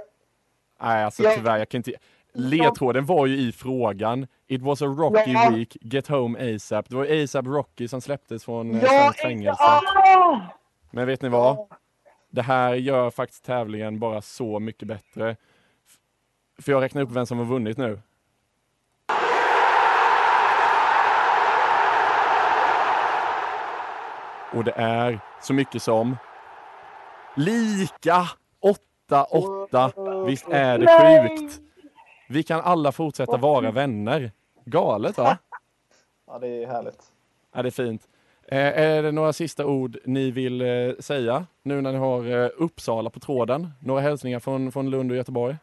Nej, 0.82 1.04
alltså 1.04 1.22
Ja. 1.22 1.32
tyvärr, 1.34 1.58
jag 1.58 1.68
kan 1.68 1.78
inte... 1.78 1.92
Ledtråden 2.36 3.06
var 3.06 3.26
ju 3.26 3.36
i 3.36 3.52
frågan. 3.52 4.26
It 4.46 4.62
was 4.62 4.82
a 4.82 4.86
rocky 4.86 5.32
Ja. 5.32 5.50
week, 5.50 5.76
get 5.80 6.08
home 6.08 6.54
ASAP. 6.56 6.88
Det 6.88 6.96
var 6.96 7.22
ASAP 7.24 7.46
Rocky 7.46 7.88
som 7.88 8.00
släpptes 8.00 8.44
från 8.44 8.74
eh, 8.74 8.82
Ja, 8.84 9.12
fängelse. 9.22 9.62
Men 10.90 11.06
vet 11.06 11.22
ni 11.22 11.28
vad? 11.28 11.56
Det 12.30 12.42
här 12.42 12.74
gör 12.74 13.10
faktiskt 13.10 13.44
tävlingen 13.44 13.98
bara 13.98 14.22
så 14.22 14.58
mycket 14.60 14.88
bättre. 14.88 15.36
För 16.62 16.72
jag 16.72 16.82
räknar 16.82 17.02
upp 17.02 17.10
vem 17.10 17.26
som 17.26 17.38
har 17.38 17.44
vunnit 17.44 17.78
nu. 17.78 18.00
Och 24.52 24.64
det 24.64 24.72
är 24.76 25.20
så 25.42 25.54
mycket 25.54 25.82
som 25.82 26.16
lika 27.36 28.28
8-8. 29.10 29.92
Visst 30.26 30.48
är 30.50 30.78
det 30.78 30.84
Nej! 30.84 31.28
sjukt? 31.38 31.60
Vi 32.28 32.42
kan 32.42 32.60
alla 32.60 32.92
fortsätta 32.92 33.36
vara 33.36 33.70
vänner. 33.70 34.30
Galet 34.64 35.18
va? 35.18 35.38
Ja, 36.26 36.38
det 36.38 36.62
är 36.62 36.66
härligt. 36.66 37.02
Ja, 37.54 37.62
det 37.62 37.68
är 37.68 37.70
fint. 37.70 38.02
Eh, 38.48 38.58
är 38.80 39.02
det 39.02 39.12
några 39.12 39.32
sista 39.32 39.66
ord 39.66 39.98
ni 40.04 40.30
vill 40.30 40.60
eh, 40.60 40.66
säga 41.00 41.46
nu 41.62 41.80
när 41.80 41.92
ni 41.92 41.98
har 41.98 42.42
eh, 42.44 42.48
Uppsala 42.58 43.10
på 43.10 43.20
tråden? 43.20 43.70
Några 43.80 44.00
hälsningar 44.00 44.38
från, 44.38 44.72
från 44.72 44.90
Lund 44.90 45.10
och 45.10 45.16
Göteborg? 45.16 45.56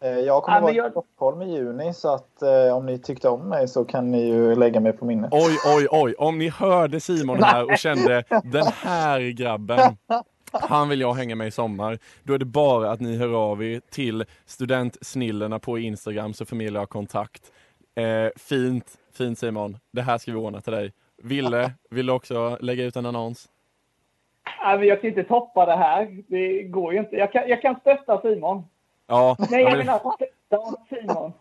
Eh, 0.00 0.10
Jag 0.10 0.42
kommer 0.42 0.58
Ja, 0.58 0.62
vara 0.62 0.72
jag- 0.72 0.86
i 0.88 0.90
Stockholm 0.90 1.42
i 1.42 1.52
juni 1.56 1.94
så 1.94 2.14
att 2.14 2.42
eh, 2.42 2.76
om 2.76 2.86
ni 2.86 2.98
tyckte 2.98 3.28
om 3.28 3.48
mig 3.48 3.68
så 3.68 3.84
kan 3.84 4.10
ni 4.10 4.26
ju 4.28 4.54
lägga 4.54 4.80
mig 4.80 4.92
på 4.92 5.04
minnet. 5.04 5.30
Oj, 5.32 5.56
oj, 5.76 5.86
oj. 5.90 6.14
Om 6.18 6.38
ni 6.38 6.48
hörde 6.48 7.00
Simon 7.00 7.42
här 7.42 7.64
och 7.72 7.78
kände 7.78 8.24
den 8.44 8.66
här 8.66 9.20
grabben, 9.20 9.78
han 10.62 10.88
vill 10.88 11.00
jag 11.00 11.14
hänga 11.14 11.34
med 11.34 11.46
i 11.46 11.50
sommar. 11.50 11.98
Då 12.22 12.34
är 12.34 12.38
det 12.38 12.44
bara 12.44 12.90
att 12.90 13.00
ni 13.00 13.16
hör 13.16 13.34
av 13.50 13.64
er 13.64 13.80
till 13.90 14.24
studentsnillena 14.46 15.58
på 15.58 15.78
Instagram 15.78 16.32
så 16.34 16.44
förmedlar 16.44 16.80
jag 16.80 16.88
kontakt. 16.88 17.52
Eh, 17.94 18.28
fint, 18.36 18.98
fint 19.12 19.38
Simon. 19.38 19.78
Det 19.92 20.02
här 20.02 20.18
ska 20.18 20.32
vi 20.32 20.38
ordna 20.38 20.60
till 20.60 20.72
dig. 20.72 20.92
Ville, 21.22 21.72
vill 21.90 22.06
du 22.06 22.12
också 22.12 22.58
lägga 22.60 22.84
ut 22.84 22.96
en 22.96 23.06
annons? 23.06 23.48
Nej, 24.62 24.86
jag 24.88 25.00
kan 25.00 25.08
inte 25.10 25.24
toppa 25.24 25.66
det 25.66 25.76
här. 25.76 26.22
Det 26.28 26.62
går 26.62 26.92
ju 26.92 26.98
inte. 26.98 27.16
Jag 27.16 27.32
kan, 27.32 27.48
jag 27.48 27.62
kan 27.62 27.80
stötta 27.80 28.20
Simon. 28.20 28.64
Ja, 29.06 29.36
Nej, 29.38 29.48
ja, 29.50 29.58
jag 29.58 29.76
men- 29.76 29.86
menar 29.86 29.98
stötta 29.98 30.74
Simon. 30.88 31.32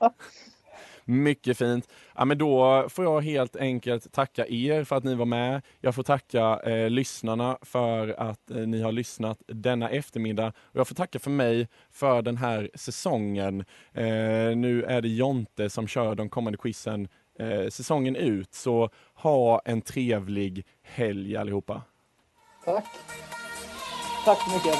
Mycket 1.05 1.57
fint. 1.57 1.89
Ja, 2.15 2.25
men 2.25 2.37
då 2.37 2.85
får 2.89 3.05
jag 3.05 3.21
helt 3.21 3.55
enkelt 3.55 4.11
tacka 4.11 4.47
er 4.47 4.83
för 4.83 4.95
att 4.95 5.03
ni 5.03 5.15
var 5.15 5.25
med. 5.25 5.61
Jag 5.81 5.95
får 5.95 6.03
tacka 6.03 6.59
eh, 6.59 6.89
lyssnarna 6.89 7.57
för 7.61 8.07
att 8.07 8.51
eh, 8.51 8.57
ni 8.57 8.81
har 8.81 8.91
lyssnat 8.91 9.41
denna 9.47 9.89
eftermiddag. 9.89 10.47
Och 10.47 10.79
jag 10.79 10.87
får 10.87 10.95
tacka 10.95 11.19
för 11.19 11.31
mig 11.31 11.67
för 11.91 12.21
den 12.21 12.37
här 12.37 12.69
säsongen. 12.73 13.65
Eh, 13.93 14.05
nu 14.55 14.85
är 14.87 15.01
det 15.01 15.07
Jonte 15.09 15.69
som 15.69 15.87
kör 15.87 16.15
de 16.15 16.29
kommande 16.29 16.57
quizen 16.57 17.07
eh, 17.39 17.67
säsongen 17.69 18.15
ut. 18.15 18.53
Så 18.53 18.89
ha 19.13 19.61
en 19.65 19.81
trevlig 19.81 20.65
helg 20.83 21.37
allihopa. 21.37 21.81
Tack. 22.65 22.85
Tack 24.25 24.37
så 24.41 24.55
mycket. 24.55 24.79